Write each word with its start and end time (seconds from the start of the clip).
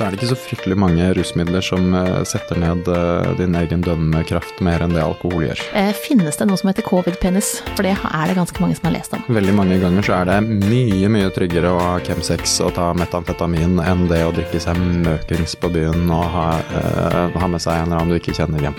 så 0.00 0.06
er 0.06 0.14
det 0.14 0.20
ikke 0.22 0.30
så 0.30 0.36
fryktelig 0.40 0.76
mange 0.80 1.06
rusmidler 1.12 1.64
som 1.64 1.92
eh, 1.92 2.22
setter 2.24 2.56
ned 2.56 2.86
eh, 2.88 3.26
din 3.36 3.52
egen 3.58 3.82
dømmende 3.84 4.22
kraft 4.24 4.62
mer 4.64 4.80
enn 4.80 4.94
det 4.96 5.02
alkohol 5.04 5.44
gjør. 5.44 5.60
Eh, 5.76 5.90
finnes 5.92 6.40
det 6.40 6.46
noe 6.48 6.56
som 6.56 6.70
heter 6.70 6.86
covid-penis? 6.88 7.50
For 7.74 7.84
det 7.84 7.92
er 7.92 8.30
det 8.30 8.38
ganske 8.38 8.64
mange 8.64 8.78
som 8.78 8.88
har 8.88 8.96
lest 8.96 9.12
om. 9.18 9.26
Veldig 9.28 9.56
mange 9.58 9.76
ganger 9.82 10.08
så 10.08 10.16
er 10.22 10.30
det 10.30 10.38
mye, 10.64 11.12
mye 11.12 11.28
tryggere 11.36 11.74
å 11.74 11.84
ha 11.84 11.92
Chemsex 12.06 12.56
og 12.64 12.72
ta 12.80 12.94
metamfetamin 12.96 13.76
enn 13.84 14.08
det 14.08 14.24
å 14.24 14.32
drikke 14.32 14.64
seg 14.64 14.80
møkings 14.80 15.58
på 15.60 15.68
byen 15.76 16.08
og 16.08 16.24
ha, 16.32 16.48
uh, 16.72 17.36
ha 17.36 17.52
med 17.52 17.60
seg 17.60 17.82
en 17.82 17.90
eller 17.90 18.00
annen 18.00 18.14
du 18.14 18.20
ikke 18.22 18.38
kjenner 18.40 18.70
hjem. 18.70 18.78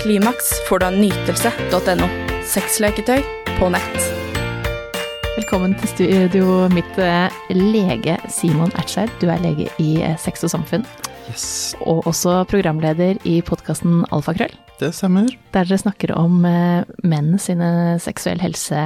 Klimaks 0.00 0.54
får 0.70 0.80
du 0.80 0.88
av 0.88 1.00
nytelse.no. 1.04 2.14
Sexleketøy 2.56 3.20
på 3.58 3.74
nett. 3.74 4.15
Velkommen 5.36 5.74
til 5.76 5.90
studio 5.90 6.44
mitt, 6.72 6.96
eh, 6.98 7.32
lege 7.52 8.16
Simon 8.32 8.70
Ertseid. 8.80 9.10
Du 9.20 9.28
er 9.28 9.42
lege 9.44 9.68
i 9.82 10.00
eh, 10.02 10.16
Sex 10.16 10.44
og 10.46 10.52
Samfunn, 10.54 10.86
Yes, 11.26 11.74
og 11.82 12.06
også 12.06 12.44
programleder 12.46 13.18
i 13.26 13.40
podkasten 13.42 14.04
Alfakrøll. 14.14 14.54
det 14.78 14.92
stemmer. 14.94 15.26
Der 15.52 15.64
dere 15.64 15.78
snakker 15.80 16.12
om 16.16 16.44
eh, 16.46 16.84
menn 17.02 17.36
sine 17.42 17.98
seksuell 18.00 18.38
helse 18.40 18.76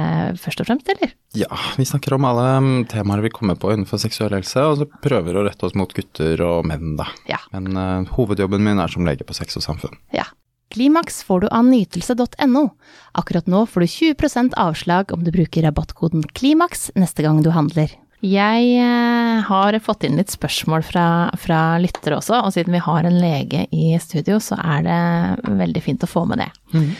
først 0.41 0.63
og 0.63 0.67
fremst, 0.67 0.89
eller? 0.89 1.13
Ja, 1.37 1.47
vi 1.77 1.85
snakker 1.85 2.15
om 2.17 2.25
alle 2.25 2.47
mm, 2.59 2.85
temaer 2.91 3.21
vi 3.21 3.29
kommer 3.29 3.55
på 3.55 3.71
innenfor 3.71 4.01
seksuell 4.01 4.33
helse, 4.33 4.59
og 4.59 4.77
så 4.81 4.89
prøver 5.03 5.37
å 5.37 5.45
rette 5.47 5.65
oss 5.67 5.75
mot 5.75 5.93
gutter 5.93 6.41
og 6.41 6.65
menn, 6.65 6.97
da. 6.99 7.07
Ja. 7.29 7.39
Men 7.53 7.77
uh, 7.77 8.09
hovedjobben 8.17 8.63
min 8.63 8.79
er 8.79 8.91
som 8.91 9.05
lege 9.05 9.23
på 9.27 9.37
Sex 9.37 9.55
og 9.59 9.63
Samfunn. 9.63 9.95
Ja. 10.11 10.25
Klimaks 10.71 11.23
får 11.27 11.43
du 11.43 11.47
av 11.51 11.65
nytelse.no. 11.67 12.63
Akkurat 13.19 13.49
nå 13.51 13.65
får 13.67 13.83
du 13.83 13.87
20% 13.87 14.55
avslag 14.59 15.11
om 15.11 15.25
du 15.25 15.31
bruker 15.35 15.67
rabattkoden 15.67 16.23
KLIMAKS 16.23 16.91
neste 16.95 17.25
gang 17.25 17.43
du 17.43 17.51
handler. 17.51 17.91
Jeg 18.21 18.65
eh, 18.77 19.39
har 19.47 19.75
fått 19.81 20.05
inn 20.05 20.19
litt 20.19 20.29
spørsmål 20.29 20.83
fra, 20.85 21.05
fra 21.41 21.61
lyttere 21.81 22.19
også, 22.19 22.37
og 22.45 22.53
siden 22.53 22.75
vi 22.77 22.83
har 22.85 23.07
en 23.07 23.17
lege 23.17 23.65
i 23.73 23.95
studio, 23.99 24.37
så 24.37 24.59
er 24.61 24.85
det 24.85 25.55
veldig 25.57 25.81
fint 25.81 26.05
å 26.05 26.09
få 26.09 26.27
med 26.29 26.43
det. 26.43 26.51
Eh, 26.77 26.93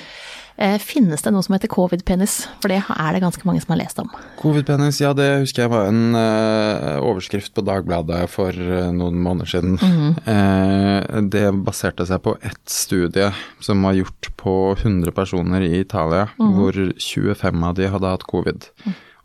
finnes 0.84 1.23
det 1.26 1.31
noe 1.34 1.45
som 1.45 1.56
heter 1.56 1.72
covid-penis? 1.72 2.36
For 2.62 2.72
det 2.72 2.81
er 2.84 3.16
det 3.16 3.22
ganske 3.23 3.45
mange 3.48 3.62
som 3.64 3.73
har 3.73 3.81
lest 3.81 4.02
om. 4.02 4.09
Covid-penis, 4.42 5.02
ja 5.04 5.14
det 5.17 5.28
husker 5.44 5.66
jeg 5.66 5.73
var 5.73 5.90
en 5.90 6.17
eh, 6.17 6.98
overskrift 7.02 7.54
på 7.58 7.66
Dagbladet 7.66 8.23
for 8.31 8.56
eh, 8.56 8.89
noen 8.95 9.20
måneder 9.23 9.52
siden. 9.56 9.78
Eh, 10.22 11.22
det 11.34 11.45
baserte 11.66 12.06
seg 12.08 12.22
på 12.26 12.36
ett 12.45 12.62
studie 12.70 13.32
som 13.64 13.82
var 13.86 13.98
gjort 13.98 14.32
på 14.42 14.58
100 14.78 15.14
personer 15.16 15.66
i 15.66 15.80
Italia, 15.82 16.28
hvor 16.38 16.76
25 16.76 17.66
av 17.67 17.80
de 17.80 17.89
hadde 17.92 18.14
hatt 18.14 18.28
covid. 18.30 18.70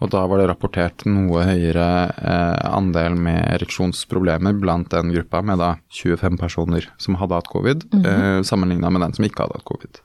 Og 0.04 0.10
da 0.12 0.22
var 0.28 0.40
det 0.40 0.48
rapportert 0.50 1.06
noe 1.08 1.44
høyere 1.48 1.86
eh, 2.20 2.64
andel 2.68 3.16
med 3.16 3.38
ereksjonsproblemer 3.54 4.56
blant 4.60 4.90
den 4.92 5.12
gruppa, 5.14 5.40
med 5.40 5.62
da 5.62 5.76
25 5.96 6.36
personer 6.40 6.88
som 7.00 7.16
hadde 7.20 7.38
hatt 7.38 7.48
covid, 7.52 7.86
eh, 8.02 8.42
sammenligna 8.44 8.92
med 8.92 9.06
den 9.06 9.16
som 9.16 9.28
ikke 9.28 9.46
hadde 9.46 9.56
hatt 9.56 9.68
covid. 9.68 10.02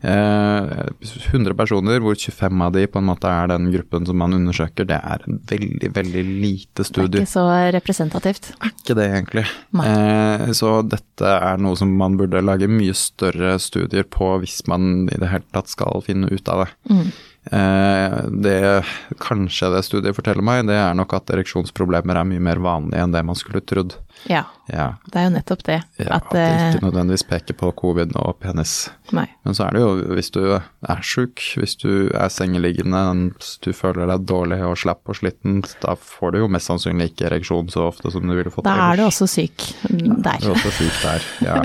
Eh, 0.00 0.86
100 1.32 1.54
personer, 1.54 2.00
hvor 2.00 2.16
25 2.16 2.62
av 2.64 2.72
de 2.72 2.86
på 2.88 3.00
en 3.00 3.08
måte 3.10 3.28
er 3.28 3.50
den 3.52 3.68
gruppen 3.74 4.06
som 4.08 4.16
man 4.20 4.32
undersøker, 4.32 4.86
det 4.88 4.96
er 4.96 5.26
en 5.28 5.40
veldig, 5.50 5.90
veldig 5.96 6.24
lite 6.28 6.86
studie. 6.88 7.18
Det 7.18 7.20
er 7.20 7.26
ikke 7.26 7.34
så 7.34 7.46
representativt. 7.76 8.52
Er 8.56 8.72
ikke 8.72 8.96
det, 8.96 9.08
egentlig. 9.18 9.46
Eh, 9.84 10.46
så 10.56 10.78
dette 10.88 11.34
er 11.50 11.60
noe 11.60 11.76
som 11.76 11.92
man 12.00 12.16
burde 12.20 12.40
lage 12.44 12.70
mye 12.70 12.96
større 12.96 13.58
studier 13.60 14.08
på 14.08 14.32
hvis 14.40 14.62
man 14.70 15.10
i 15.10 15.20
det 15.20 15.28
hele 15.34 15.44
tatt 15.52 15.68
skal 15.72 16.00
finne 16.06 16.32
ut 16.32 16.48
av 16.48 16.64
det. 16.64 16.70
Mm. 16.88 17.10
Eh, 17.50 18.16
det 18.30 18.84
kanskje 19.18 19.72
det 19.74 19.80
studiet 19.82 20.14
forteller 20.14 20.44
meg, 20.46 20.68
det 20.70 20.76
er 20.78 20.94
nok 20.94 21.16
at 21.18 21.32
ereksjonsproblemer 21.34 22.20
er 22.20 22.28
mye 22.28 22.42
mer 22.46 22.60
vanlige 22.62 23.02
enn 23.02 23.10
det 23.14 23.24
man 23.26 23.34
skulle 23.38 23.60
trodd. 23.66 23.96
Ja, 24.28 24.44
Ja, 24.70 24.84
det 25.10 25.16
er 25.18 25.24
jo 25.24 25.30
nettopp 25.34 25.62
det. 25.66 25.78
ja 25.98 26.06
at 26.14 26.26
at 26.28 26.32
det 26.36 26.42
eh, 26.46 26.74
ikke 26.76 26.84
nødvendigvis 26.84 27.24
peker 27.26 27.56
på 27.58 27.72
covid 27.74 28.12
og 28.20 28.36
penis. 28.38 28.90
Nei. 29.16 29.24
Men 29.44 29.54
så 29.58 29.64
er 29.66 29.74
det 29.74 29.80
jo 29.82 30.14
hvis 30.14 30.30
du 30.30 30.40
er 30.60 31.00
sjuk, 31.02 31.42
hvis 31.58 31.74
du 31.80 32.10
er 32.14 32.28
sengeliggende, 32.30 33.00
hvis 33.34 33.56
du 33.64 33.72
føler 33.74 34.06
deg 34.12 34.26
dårlig 34.30 34.60
og 34.62 34.76
slapp 34.78 35.10
og 35.10 35.16
sliten, 35.18 35.62
da 35.82 35.96
får 35.98 36.36
du 36.36 36.38
jo 36.44 36.48
mest 36.54 36.70
sannsynlig 36.70 37.10
ikke 37.10 37.26
ereksjon 37.32 37.70
så 37.72 37.88
ofte 37.88 38.12
som 38.14 38.22
du 38.30 38.36
ville 38.36 38.52
fått 38.54 38.68
Da 38.68 38.76
er 38.92 39.00
du 39.00 39.06
også 39.08 39.26
syk 39.26 39.66
Da 39.90 40.36
er 40.36 40.44
du 40.44 40.46
der. 40.46 40.52
også 40.54 40.70
syk 40.78 41.00
der. 41.02 41.26
Ja, 41.48 41.56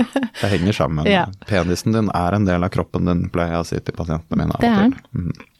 det 0.42 0.50
henger 0.56 0.72
sammen. 0.82 1.06
Ja. 1.16 1.28
Penisen 1.46 1.92
din 1.94 2.10
er 2.10 2.34
en 2.34 2.44
del 2.48 2.64
av 2.66 2.72
kroppen 2.74 3.06
din, 3.06 3.28
pleier 3.30 3.54
jeg 3.54 3.62
å 3.62 3.68
si 3.70 3.78
til 3.86 3.94
pasientene 3.94 4.40
mine. 4.42 4.50
av 4.50 4.58
og 4.58 4.64
Det 4.64 4.72
er 4.72 4.82
til. 4.82 4.90
den. 4.90 5.28
Mhm. 5.28 5.52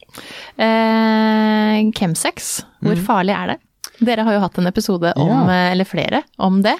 Eh, 0.57 1.91
Chemsex, 1.97 2.63
hvor 2.83 2.95
farlig 3.05 3.35
er 3.37 3.53
det? 3.53 3.57
Dere 4.05 4.23
har 4.27 4.33
jo 4.37 4.39
hatt 4.43 4.57
en 4.61 4.67
episode 4.69 5.13
om, 5.17 5.27
Mm. 5.27 5.47
Ja. 5.49 5.53
eh, 5.67 5.71
eller 5.71 5.85
flere, 5.85 6.23
om 6.37 6.61
det. 6.61 6.75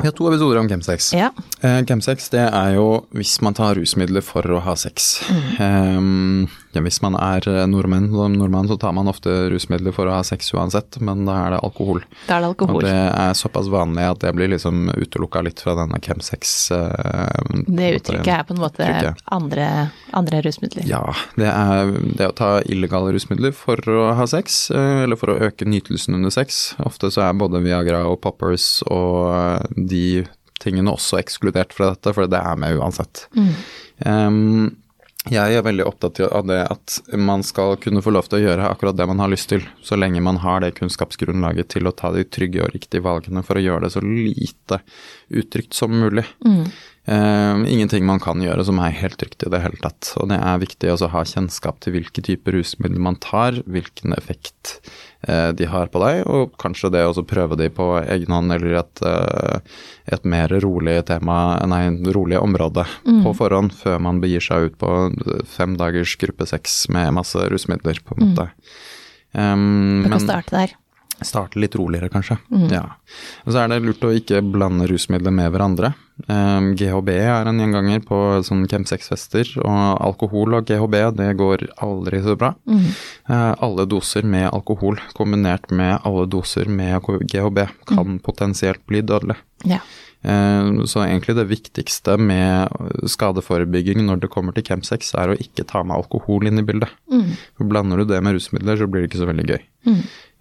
Vi 0.00 0.06
har 0.06 0.12
to 0.12 0.28
episoder 0.28 0.60
om 0.60 0.68
chemsex. 0.68 1.12
Ja. 1.14 1.30
Eh, 1.60 1.84
chemsex 1.84 2.28
det 2.30 2.44
er 2.54 2.74
jo 2.76 2.84
hvis 3.18 3.40
man 3.42 3.54
tar 3.58 3.74
rusmidler 3.74 4.22
for 4.22 4.46
å 4.46 4.60
ha 4.62 4.76
sex. 4.78 5.08
Mm. 5.58 6.46
Eh, 6.46 6.58
ja, 6.76 6.82
hvis 6.84 7.00
man 7.02 7.16
er 7.18 7.42
eh, 7.50 7.64
nordmenn, 7.66 8.06
nordmann 8.12 8.68
så 8.70 8.76
tar 8.78 8.92
man 8.94 9.08
ofte 9.10 9.32
rusmidler 9.50 9.94
for 9.96 10.06
å 10.06 10.18
ha 10.18 10.22
sex 10.26 10.52
uansett, 10.54 11.00
men 11.02 11.24
da 11.26 11.34
er 11.46 11.56
det 11.56 11.60
alkohol. 11.66 12.02
Da 12.28 12.36
er 12.36 12.44
det 12.44 12.50
alkohol. 12.52 12.78
Og 12.78 12.86
det 12.86 12.92
er 12.94 13.34
såpass 13.38 13.70
vanlig 13.72 14.04
at 14.06 14.20
det 14.22 14.32
blir 14.38 14.52
liksom 14.52 14.86
utelukka 14.94 15.42
litt 15.46 15.62
fra 15.64 15.74
denne 15.80 15.98
chemsex. 16.04 16.54
Eh, 16.76 17.64
Det 17.66 17.90
uttrykket 17.98 18.32
er 18.36 18.46
på 18.46 18.54
en 18.54 18.62
måte 18.62 18.88
andre, 19.34 19.66
andre 20.14 20.42
rusmidler. 20.46 20.86
Ja, 20.86 21.02
det 21.40 21.50
er 21.50 21.90
det 22.20 22.30
å 22.30 22.36
ta 22.38 22.52
illegale 22.62 23.16
rusmidler 23.16 23.56
for 23.56 23.82
å 23.82 24.12
ha 24.14 24.28
sex, 24.30 24.68
eh, 24.70 25.02
eller 25.08 25.18
for 25.18 25.34
å 25.34 25.40
øke 25.48 25.66
nytelsen 25.66 26.14
under 26.20 26.30
sex. 26.30 26.76
Ofte 26.86 27.10
så 27.10 27.26
er 27.26 27.34
både 27.40 27.64
Viagra 27.64 28.04
og 28.06 28.20
poppers 28.22 28.84
og 28.86 29.32
eh, 29.34 29.84
de 29.90 30.26
tingene 30.62 30.92
også 30.92 31.20
ekskludert 31.20 31.72
fra 31.74 31.92
dette, 31.92 32.12
for 32.14 32.30
det 32.30 32.40
er 32.40 32.58
med 32.58 32.78
uansett. 32.80 33.26
Em, 34.06 34.76
jeg 35.28 35.58
er 35.58 35.64
veldig 35.66 35.84
opptatt 35.84 36.20
av 36.24 36.46
det 36.48 36.60
at 36.70 36.98
man 37.18 37.42
skal 37.44 37.76
kunne 37.82 38.02
få 38.04 38.12
lov 38.14 38.28
til 38.30 38.38
å 38.38 38.44
gjøre 38.46 38.68
akkurat 38.70 38.96
det 38.96 39.06
man 39.10 39.20
har 39.20 39.30
lyst 39.32 39.50
til, 39.52 39.64
så 39.84 39.98
lenge 39.98 40.22
man 40.24 40.40
har 40.44 40.62
det 40.64 40.76
kunnskapsgrunnlaget 40.78 41.74
til 41.74 41.88
å 41.88 41.94
ta 41.96 42.12
de 42.14 42.24
trygge 42.24 42.62
og 42.64 42.72
riktige 42.74 43.04
valgene 43.04 43.42
for 43.46 43.58
å 43.58 43.64
gjøre 43.64 43.86
det 43.86 43.94
så 43.96 44.04
lite 44.04 44.80
utrygt 45.28 45.76
som 45.76 45.92
mulig. 45.92 46.24
Eh, 47.08 47.72
ingenting 47.72 48.04
man 48.04 48.20
kan 48.20 48.40
gjøre 48.44 48.66
som 48.68 48.80
er 48.84 48.96
helt 48.98 49.16
trygt 49.20 49.44
i 49.46 49.52
det 49.52 49.62
hele 49.64 49.80
tatt. 49.80 50.14
Og 50.20 50.28
det 50.32 50.40
er 50.44 50.64
viktig 50.64 50.90
å 50.92 51.12
ha 51.12 51.24
kjennskap 51.24 51.80
til 51.80 51.96
hvilke 51.96 52.24
typer 52.24 52.58
rusmidler 52.58 53.00
man 53.00 53.16
tar, 53.20 53.62
hvilken 53.64 54.16
effekt 54.16 54.78
de 55.26 55.66
har 55.66 55.88
på 55.90 55.98
deg, 55.98 56.20
og 56.30 56.52
kanskje 56.62 56.92
det 56.94 57.00
også 57.02 57.24
prøve 57.26 57.56
de 57.58 57.66
på 57.74 57.88
egen 58.06 58.30
hånd 58.30 58.52
eller 58.54 58.76
et, 58.78 59.00
eh, 59.02 59.58
et 60.14 60.24
mer 60.24 60.48
rolig 60.62 61.04
tema, 61.06 61.58
nei, 61.66 61.88
rolig 62.14 62.38
område 62.38 62.84
på 63.02 63.32
forhånd, 63.34 63.72
før 63.74 63.98
man 64.00 64.20
begir 64.22 64.40
seg 64.40 64.68
ut 64.70 64.78
på 64.78 64.92
fem 65.44 65.74
dagers 65.76 66.14
gruppe 66.22 66.46
seks 66.46 66.88
med 66.94 67.10
masse 67.18 67.34
rusmidler, 67.50 67.98
på 68.06 68.14
en 68.14 68.28
måte. 68.28 68.46
Um, 69.34 70.04
Du 70.04 70.08
kan 70.08 70.18
men- 70.20 70.20
starte 70.28 70.50
der. 70.54 70.76
Starte 71.24 71.58
litt 71.58 71.74
roligere, 71.78 72.10
kanskje. 72.12 72.36
Ja. 72.70 72.84
Og 73.44 73.52
så 73.52 73.62
er 73.64 73.72
det 73.72 73.80
lurt 73.82 74.04
å 74.06 74.12
ikke 74.14 74.42
blande 74.44 74.86
rusmidler 74.90 75.34
med 75.34 75.50
hverandre. 75.54 75.92
Um, 76.26 76.72
GHB 76.78 77.12
er 77.14 77.46
en 77.46 77.60
gjenganger 77.62 78.02
på 78.06 78.16
sånn 78.46 78.64
chemsex-fester, 78.70 79.52
og 79.62 80.02
alkohol 80.02 80.56
og 80.58 80.66
GHB 80.66 80.96
det 81.18 81.28
går 81.38 81.68
aldri 81.84 82.22
så 82.24 82.34
bra. 82.38 82.52
Eh, 82.68 83.52
alle 83.54 83.86
doser 83.86 84.26
med 84.26 84.48
alkohol 84.50 84.98
kombinert 85.14 85.70
med 85.70 86.00
alle 86.02 86.26
doser 86.30 86.66
med 86.70 87.02
GHB 87.02 87.64
kan 87.86 88.18
potensielt 88.24 88.82
bli 88.90 89.02
dødelig. 89.06 89.38
Ja. 89.66 89.78
Uh, 90.26 90.82
Så 90.90 91.04
egentlig 91.04 91.36
det 91.38 91.46
viktigste 91.46 92.16
med 92.18 92.72
skadeforebygging 93.06 94.02
når 94.06 94.24
det 94.24 94.30
kommer 94.34 94.52
til 94.56 94.66
chemsex, 94.66 95.12
er 95.14 95.30
å 95.30 95.38
ikke 95.38 95.66
ta 95.70 95.84
med 95.86 95.94
alkohol 96.00 96.50
inn 96.50 96.58
i 96.58 96.66
bildet. 96.66 96.90
For 97.56 97.70
Blander 97.70 98.02
du 98.02 98.04
det 98.10 98.18
med 98.26 98.34
rusmidler, 98.34 98.76
så 98.80 98.90
blir 98.90 99.06
det 99.06 99.12
ikke 99.12 99.22
så 99.22 99.30
veldig 99.30 99.46
gøy. 99.52 99.62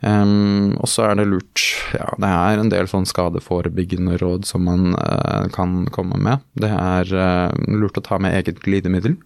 Um, 0.02 0.76
og 0.78 0.86
så 0.92 1.08
er 1.08 1.16
det 1.18 1.24
lurt 1.26 1.62
Ja, 1.96 2.12
det 2.22 2.30
er 2.30 2.60
en 2.62 2.70
del 2.70 2.86
sånn 2.86 3.08
skadeforebyggende 3.10 4.20
råd 4.22 4.46
som 4.46 4.68
man 4.68 4.94
uh, 4.94 5.48
kan 5.54 5.88
komme 5.94 6.20
med. 6.22 6.44
Det 6.60 6.70
er 6.70 7.14
uh, 7.18 7.56
lurt 7.66 7.98
å 7.98 8.06
ta 8.06 8.20
med 8.22 8.38
eget 8.38 8.62
glidemiddel. 8.66 9.18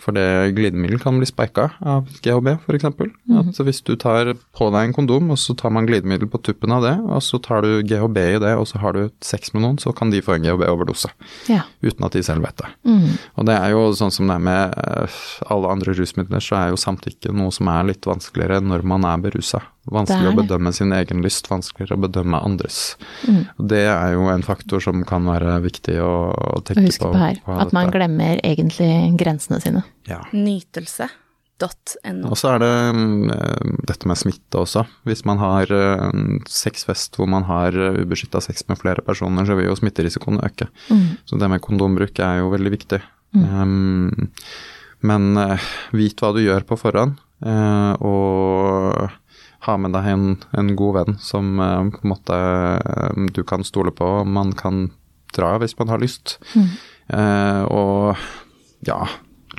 For 0.00 0.12
det 0.16 0.54
glidemiddel 0.56 0.98
kan 1.00 1.16
bli 1.16 1.26
spika 1.28 1.68
av 1.80 2.08
GHB, 2.24 2.48
f.eks. 2.66 2.84
At 2.84 3.60
hvis 3.64 3.80
du 3.86 3.94
tar 4.00 4.32
på 4.56 4.68
deg 4.74 4.88
en 4.88 4.94
kondom, 4.96 5.30
og 5.32 5.38
så 5.40 5.54
tar 5.56 5.72
man 5.72 5.88
glidemiddel 5.88 6.28
på 6.30 6.40
tuppen 6.44 6.74
av 6.74 6.84
det, 6.84 6.94
og 7.06 7.22
så 7.24 7.40
tar 7.42 7.64
du 7.64 7.78
GHB 7.86 8.18
i 8.24 8.40
det, 8.42 8.54
og 8.58 8.66
så 8.68 8.82
har 8.82 8.96
du 8.96 9.06
sex 9.24 9.54
med 9.54 9.64
noen, 9.64 9.78
så 9.80 9.94
kan 9.96 10.12
de 10.12 10.22
få 10.24 10.36
en 10.36 10.48
GHB-overdose. 10.48 11.12
ja. 11.48 11.62
Uten 11.84 12.06
at 12.06 12.16
de 12.16 12.22
selv 12.24 12.44
vet 12.44 12.56
det. 12.60 12.68
Og 13.36 13.46
det 13.48 13.54
er 13.60 13.74
jo 13.74 13.86
sånn 13.96 14.12
som 14.14 14.28
det 14.28 14.38
er 14.38 14.44
med 14.44 14.76
eh, 14.80 15.20
alle 15.52 15.72
andre 15.72 15.94
rusmidler, 15.96 16.42
så 16.42 16.58
er 16.58 16.72
jo 16.72 16.80
samtykke 16.80 17.32
noe 17.36 17.52
som 17.54 17.68
er 17.72 17.88
litt 17.90 18.08
vanskeligere 18.08 18.60
når 18.64 18.84
man 18.88 19.06
er 19.08 19.22
berusa. 19.24 19.62
Vanskelig 19.92 20.30
å 20.30 20.36
bedømme 20.38 20.70
sin 20.72 20.94
egen 20.96 21.20
lyst, 21.20 21.50
vanskeligere 21.50 21.98
å 21.98 22.02
bedømme 22.06 22.40
andres. 22.40 22.96
Mm. 23.28 23.42
det 23.68 23.82
er 23.88 24.14
jo 24.14 24.28
en 24.32 24.44
faktor 24.44 24.80
som 24.80 25.02
kan 25.08 25.26
være 25.28 25.58
viktig 25.64 25.98
å, 26.00 26.12
å 26.32 26.60
tenke 26.64 26.84
tenke 26.84 26.92
husk 26.92 27.02
på. 27.04 27.10
på 27.12 27.20
her 27.20 27.40
på 27.44 27.56
at 27.60 27.72
man 27.76 27.88
dette. 27.88 27.98
glemmer 27.98 28.40
egentlig 28.44 28.90
grensene 29.34 29.60
sine. 29.62 29.84
Ja. 30.08 30.20
Nytelse.no. 30.32 32.28
Og 32.30 32.38
så 32.38 32.54
er 32.54 32.62
det 32.62 32.72
mm, 32.96 33.80
dette 33.88 34.10
med 34.10 34.20
smitte 34.20 34.60
også. 34.60 34.84
Hvis 35.08 35.24
man 35.28 35.42
har 35.42 35.70
eh, 35.70 36.22
sexfest 36.50 37.18
hvor 37.18 37.30
man 37.30 37.46
har 37.48 37.74
ubeskytta 37.74 38.42
sex 38.44 38.66
med 38.70 38.80
flere 38.80 39.04
personer, 39.06 39.46
så 39.46 39.58
vil 39.58 39.70
jo 39.70 39.76
smitterisikoen 39.78 40.42
øke. 40.44 40.70
Så 41.26 41.40
det 41.40 41.50
med 41.50 41.62
kondombruk 41.64 42.18
er 42.22 42.42
jo 42.42 42.52
veldig 42.54 42.74
viktig. 42.74 43.02
Um, 43.34 44.30
men 45.02 45.34
uh, 45.34 45.58
vit 45.90 46.20
hva 46.22 46.30
du 46.32 46.38
gjør 46.44 46.62
på 46.68 46.78
forhånd, 46.78 47.16
uh, 47.42 47.98
og 47.98 49.10
ha 49.64 49.76
med 49.80 49.94
deg 49.96 50.10
en, 50.12 50.26
en 50.56 50.72
god 50.76 50.96
venn 50.98 51.18
som 51.22 51.58
uh, 51.58 51.88
på 51.92 52.04
en 52.04 52.12
måte 52.12 52.36
eh, 52.36 53.20
du 53.34 53.42
kan 53.48 53.64
stole 53.64 53.94
på, 53.96 54.08
man 54.28 54.52
kan 54.56 54.88
dra 55.34 55.54
hvis 55.62 55.76
man 55.80 55.90
har 55.90 56.02
lyst. 56.02 56.38
Eh, 56.54 57.62
og 57.68 58.20
ja, 58.86 59.00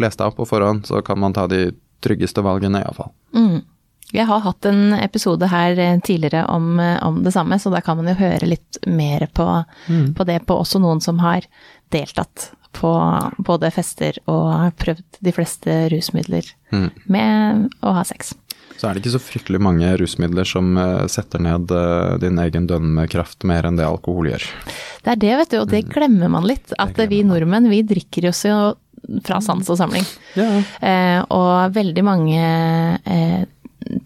les 0.04 0.18
deg 0.18 0.28
opp 0.28 0.40
på 0.40 0.50
forhånd, 0.50 0.86
så 0.90 1.02
kan 1.06 1.20
man 1.22 1.36
ta 1.36 1.48
de 1.52 1.70
tryggeste 2.06 2.44
valgene 2.46 2.84
iallfall. 2.84 3.12
Mm. 3.36 3.64
Jeg 4.14 4.28
har 4.30 4.44
hatt 4.46 4.68
en 4.70 4.94
episode 5.00 5.48
her 5.50 5.80
eh, 5.82 5.98
tidligere 6.06 6.46
om, 6.52 6.80
eh, 6.80 7.00
om 7.04 7.24
det 7.26 7.34
samme, 7.34 7.58
så 7.60 7.72
da 7.74 7.82
kan 7.84 7.98
man 8.00 8.12
jo 8.12 8.20
høre 8.20 8.48
litt 8.48 8.80
mer 8.86 9.28
på, 9.34 9.48
på 10.16 10.28
det 10.30 10.44
på 10.46 10.60
også 10.62 10.82
noen 10.84 11.02
som 11.02 11.20
har 11.24 11.48
deltatt 11.94 12.52
på 12.76 12.92
både 13.40 13.72
fester 13.72 14.18
og 14.28 14.50
har 14.52 14.74
prøvd 14.78 15.22
de 15.24 15.32
fleste 15.32 15.76
rusmidler 15.94 16.50
med 17.08 17.70
å 17.80 17.94
ha 17.96 18.04
sex. 18.04 18.34
Så 18.76 18.90
er 18.90 18.94
det 18.94 19.06
ikke 19.06 19.14
så 19.14 19.22
fryktelig 19.24 19.62
mange 19.64 19.94
rusmidler 19.98 20.48
som 20.48 20.76
eh, 20.78 21.06
setter 21.12 21.42
ned 21.42 21.72
din 22.22 22.40
egen 22.44 22.68
dømmekraft 22.70 23.48
mer 23.48 23.66
enn 23.66 23.80
det 23.80 23.88
alkohol 23.88 24.30
gjør. 24.34 24.50
Det 25.06 25.14
er 25.14 25.22
det, 25.22 25.34
vet 25.40 25.54
du, 25.54 25.60
og 25.62 25.70
det 25.72 25.86
glemmer 25.88 26.32
man 26.34 26.46
litt. 26.46 26.76
At 26.82 27.00
vi 27.10 27.24
nordmenn, 27.26 27.72
vi 27.72 27.84
drikker 27.88 28.30
oss 28.32 28.44
jo 28.46 28.58
fra 29.25 29.42
sans 29.44 29.69
og 29.69 29.80
samling. 29.80 30.06
Eh, 30.36 31.19
og 31.34 31.75
veldig 31.75 32.04
mange 32.06 32.42
eh, 33.06 33.44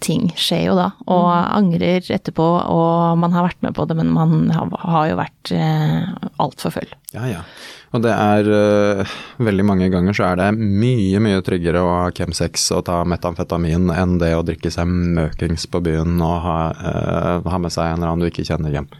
ting 0.03 0.29
skjer 0.37 0.65
jo 0.67 0.77
da, 0.77 0.89
og 1.07 1.27
angrer 1.31 2.03
etterpå, 2.03 2.47
og 2.67 3.19
man 3.21 3.35
har 3.35 3.47
vært 3.47 3.61
med 3.65 3.75
på 3.77 3.85
det, 3.87 3.97
men 3.99 4.11
man 4.15 4.49
har, 4.51 5.03
jo 5.09 5.19
vært 5.19 5.53
eh, 5.55 6.07
altfor 6.41 6.75
full. 6.75 6.95
Ja, 7.15 7.27
ja. 7.29 7.43
Og 7.89 8.03
det 8.03 8.11
er 8.13 8.45
uh, 8.45 9.13
Veldig 9.41 9.63
mange 9.65 9.87
ganger 9.89 10.13
så 10.13 10.27
er 10.27 10.35
det 10.37 10.49
mye, 10.59 11.17
mye 11.25 11.39
tryggere 11.41 11.81
å 11.81 11.93
ha 12.03 12.11
chemsex 12.13 12.67
og 12.75 12.83
ta 12.85 12.99
metamfetamin 13.09 13.89
enn 13.95 14.19
det 14.21 14.29
å 14.37 14.43
drikke 14.45 14.69
seg 14.73 14.85
møkings 15.17 15.65
på 15.73 15.81
byen 15.87 16.19
og 16.21 16.35
ha, 16.45 16.59
uh, 16.77 17.49
ha 17.49 17.61
med 17.61 17.73
seg 17.73 17.89
en 17.89 17.97
eller 17.97 18.11
annen 18.11 18.27
du 18.27 18.29
ikke 18.29 18.45
kjenner 18.45 18.75
hjem. 18.77 18.91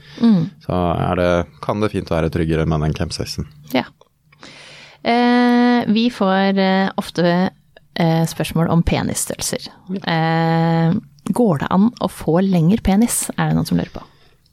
Så 0.66 0.74
er 0.74 1.22
det, 1.22 1.32
kan 1.62 1.86
det 1.86 1.94
fint 1.94 2.10
være 2.10 2.34
tryggere 2.34 2.66
med 2.66 2.88
den 2.88 2.98
chemsexen. 2.98 3.46
Ja. 3.78 3.86
Eh, 5.00 5.49
vi 5.88 6.10
får 6.14 6.60
eh, 6.60 6.92
ofte 7.00 7.26
eh, 7.30 8.26
spørsmål 8.28 8.72
om 8.74 8.84
penisstørrelser. 8.84 9.70
Eh, 10.04 10.94
går 11.30 11.60
det 11.64 11.74
an 11.74 11.92
å 12.02 12.10
få 12.12 12.40
lengre 12.46 12.82
penis, 12.84 13.28
er 13.38 13.52
det 13.52 13.60
noen 13.60 13.70
som 13.70 13.80
lurer 13.80 13.94
på. 13.94 14.06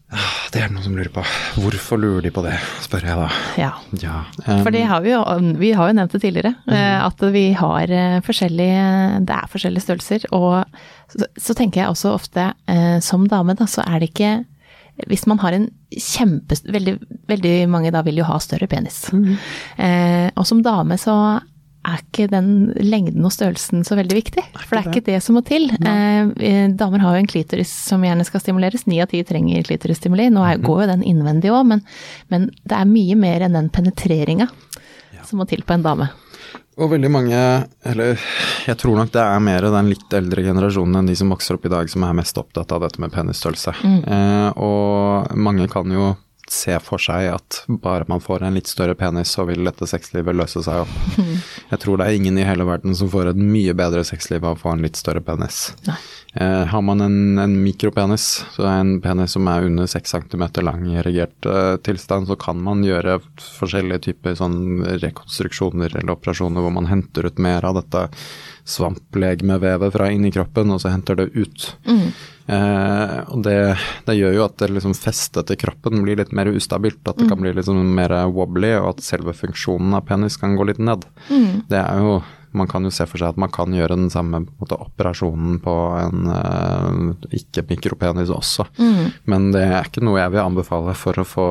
Det 0.06 0.60
er 0.60 0.68
det 0.68 0.76
noen 0.76 0.84
som 0.84 0.94
lurer 0.94 1.10
på. 1.10 1.22
Hvorfor 1.58 1.98
lurer 1.98 2.22
de 2.22 2.30
på 2.34 2.42
det, 2.44 2.54
spør 2.84 3.08
jeg 3.08 3.18
da. 3.18 3.26
Ja. 3.58 3.70
Ja. 3.98 4.20
For 4.62 4.70
det 4.74 4.84
har 4.86 5.02
vi 5.02 5.10
jo, 5.10 5.22
vi 5.58 5.72
har 5.74 5.90
jo 5.90 5.96
nevnt 5.98 6.14
det 6.14 6.22
tidligere, 6.22 6.52
eh, 6.70 6.98
at 7.02 7.24
vi 7.34 7.48
har 7.58 7.90
eh, 7.90 8.18
forskjellige 8.24 9.24
Det 9.26 9.34
er 9.34 9.50
forskjellige 9.50 9.86
størrelser. 9.86 10.28
Og 10.36 10.62
så, 11.10 11.26
så 11.34 11.56
tenker 11.58 11.82
jeg 11.82 11.90
også 11.90 12.14
ofte, 12.14 12.52
eh, 12.70 12.98
som 13.02 13.26
dame, 13.30 13.58
da, 13.58 13.66
så 13.70 13.82
er 13.86 13.98
det 13.98 14.12
ikke 14.12 14.36
hvis 15.10 15.26
man 15.28 15.42
har 15.42 15.52
en 15.52 15.66
kjempe... 15.96 16.58
Veldig, 16.76 16.96
veldig 17.30 17.56
mange 17.72 17.92
da 17.94 18.02
vil 18.06 18.20
jo 18.20 18.28
ha 18.28 18.38
større 18.42 18.68
penis. 18.70 19.06
Eh, 19.76 20.28
og 20.34 20.46
som 20.48 20.62
dame 20.64 20.98
så 21.00 21.16
er 21.86 22.00
ikke 22.02 22.26
den 22.30 22.48
lengden 22.82 23.24
og 23.26 23.32
størrelsen 23.34 23.84
så 23.86 23.96
veldig 23.98 24.16
viktig. 24.18 24.42
For 24.58 24.74
det 24.74 24.80
er 24.80 24.90
ikke 24.90 25.06
det 25.06 25.20
som 25.22 25.38
må 25.38 25.42
til. 25.46 25.68
Eh, 25.76 26.32
eh, 26.48 26.66
damer 26.74 27.04
har 27.04 27.16
jo 27.16 27.22
en 27.22 27.30
klitoris 27.30 27.70
som 27.70 28.02
gjerne 28.04 28.26
skal 28.26 28.42
stimuleres. 28.42 28.86
Ni 28.90 28.98
av 29.02 29.10
ti 29.12 29.22
trenger 29.26 29.66
klitorisstimuli. 29.68 30.28
Nå 30.34 30.44
er, 30.46 30.62
går 30.62 30.84
jo 30.84 30.90
den 30.92 31.06
innvendig 31.06 31.52
òg, 31.54 31.62
men, 31.70 31.84
men 32.32 32.50
det 32.66 32.78
er 32.78 32.90
mye 32.90 33.18
mer 33.18 33.46
enn 33.46 33.58
den 33.58 33.70
penetreringa 33.72 34.50
som 35.26 35.40
må 35.40 35.46
til 35.50 35.64
på 35.66 35.74
en 35.74 35.82
dame. 35.82 36.10
Og 36.76 36.90
veldig 36.92 37.08
mange, 37.08 37.38
eller 37.88 38.20
jeg 38.66 38.76
tror 38.80 38.98
nok 38.98 39.12
det 39.14 39.22
er 39.22 39.40
mer 39.40 39.64
den 39.72 39.88
litt 39.88 40.12
eldre 40.16 40.44
generasjonen 40.44 41.00
enn 41.00 41.08
de 41.08 41.16
som 41.16 41.32
vokser 41.32 41.56
opp 41.56 41.64
i 41.64 41.72
dag, 41.72 41.88
som 41.88 42.04
er 42.04 42.18
mest 42.18 42.36
opptatt 42.40 42.74
av 42.76 42.84
dette 42.84 43.00
med 43.00 43.14
penisstørrelse. 43.14 43.72
Eh, 43.80 44.48
og 44.60 45.36
mange 45.40 45.68
kan 45.72 45.92
jo 45.92 46.12
se 46.52 46.76
for 46.82 47.02
seg 47.02 47.28
at 47.32 47.62
bare 47.82 48.06
man 48.08 48.22
får 48.22 48.44
en 48.46 48.56
litt 48.56 48.68
større 48.70 48.94
penis, 48.98 49.32
så 49.34 49.46
vil 49.48 49.66
dette 49.66 49.88
sexlivet 49.88 50.36
løse 50.36 50.62
seg 50.64 50.84
opp. 50.84 51.18
Jeg 51.72 51.80
tror 51.82 51.98
det 51.98 52.06
er 52.06 52.18
ingen 52.18 52.38
i 52.38 52.46
hele 52.46 52.66
verden 52.68 52.94
som 52.96 53.10
får 53.12 53.32
et 53.32 53.40
mye 53.40 53.74
bedre 53.76 54.04
sexliv 54.06 54.44
av 54.44 54.56
å 54.56 54.60
få 54.60 54.74
en 54.74 54.84
litt 54.86 54.98
større 54.98 55.22
penis. 55.26 55.72
Eh, 56.36 56.64
har 56.70 56.82
man 56.84 57.02
en, 57.02 57.18
en 57.42 57.54
mikropenis, 57.64 58.28
så 58.54 58.66
er 58.68 58.82
en 58.82 58.96
penis 59.02 59.34
som 59.36 59.48
er 59.50 59.66
under 59.68 59.88
6 59.90 60.16
cm 60.16 60.46
lang 60.66 60.84
i 60.90 60.98
erigert 61.00 61.48
eh, 61.48 61.76
tilstand, 61.86 62.28
så 62.30 62.36
kan 62.40 62.60
man 62.62 62.84
gjøre 62.86 63.18
forskjellige 63.40 64.10
typer 64.10 64.36
sånn 64.38 64.84
rekonstruksjoner 65.02 65.96
eller 65.96 66.14
operasjoner 66.14 66.62
hvor 66.62 66.76
man 66.76 66.90
henter 66.90 67.30
ut 67.30 67.42
mer 67.42 67.64
av 67.66 67.80
dette 67.80 68.06
svamplegemevevet 68.66 69.94
fra 69.94 70.08
inni 70.10 70.32
kroppen, 70.34 70.72
og 70.74 70.82
så 70.82 70.90
henter 70.90 71.20
det 71.20 71.28
ut. 71.36 71.68
Eh, 72.46 73.18
og 73.34 73.42
det, 73.46 73.58
det 74.06 74.16
gjør 74.18 74.38
jo 74.38 74.46
at 74.46 74.56
det 74.62 74.70
liksom 74.74 74.94
festet 74.98 75.48
til 75.48 75.60
kroppen 75.60 76.02
blir 76.04 76.18
litt 76.20 76.34
mer 76.36 76.50
ustabilt, 76.52 77.02
at 77.06 77.18
det 77.18 77.28
kan 77.30 77.42
bli 77.42 77.54
sånn 77.62 77.94
mer 77.96 78.14
wobbly, 78.34 78.74
og 78.80 78.94
at 78.94 79.06
selve 79.06 79.34
funksjonen 79.36 79.94
av 79.98 80.06
penis 80.08 80.38
kan 80.40 80.58
gå 80.58 80.66
litt 80.68 80.82
ned. 80.82 81.06
Det 81.70 81.78
er 81.82 82.02
jo 82.02 82.18
man 82.56 82.68
kan 82.70 82.84
jo 82.86 82.92
se 82.94 83.04
for 83.08 83.20
seg 83.20 83.34
at 83.34 83.40
man 83.40 83.52
kan 83.52 83.74
gjøre 83.74 83.98
den 83.98 84.10
samme 84.12 84.42
måte, 84.46 84.78
operasjonen 84.80 85.58
på 85.60 85.74
en 86.00 86.30
uh, 86.30 87.26
ikke-mikropenis 87.36 88.32
også. 88.32 88.68
Men 89.30 89.50
det 89.54 89.66
er 89.66 89.88
ikke 89.90 90.04
noe 90.06 90.20
jeg 90.22 90.32
vil 90.34 90.44
anbefale 90.44 90.94
for 90.98 91.20
å 91.20 91.26
få 91.28 91.46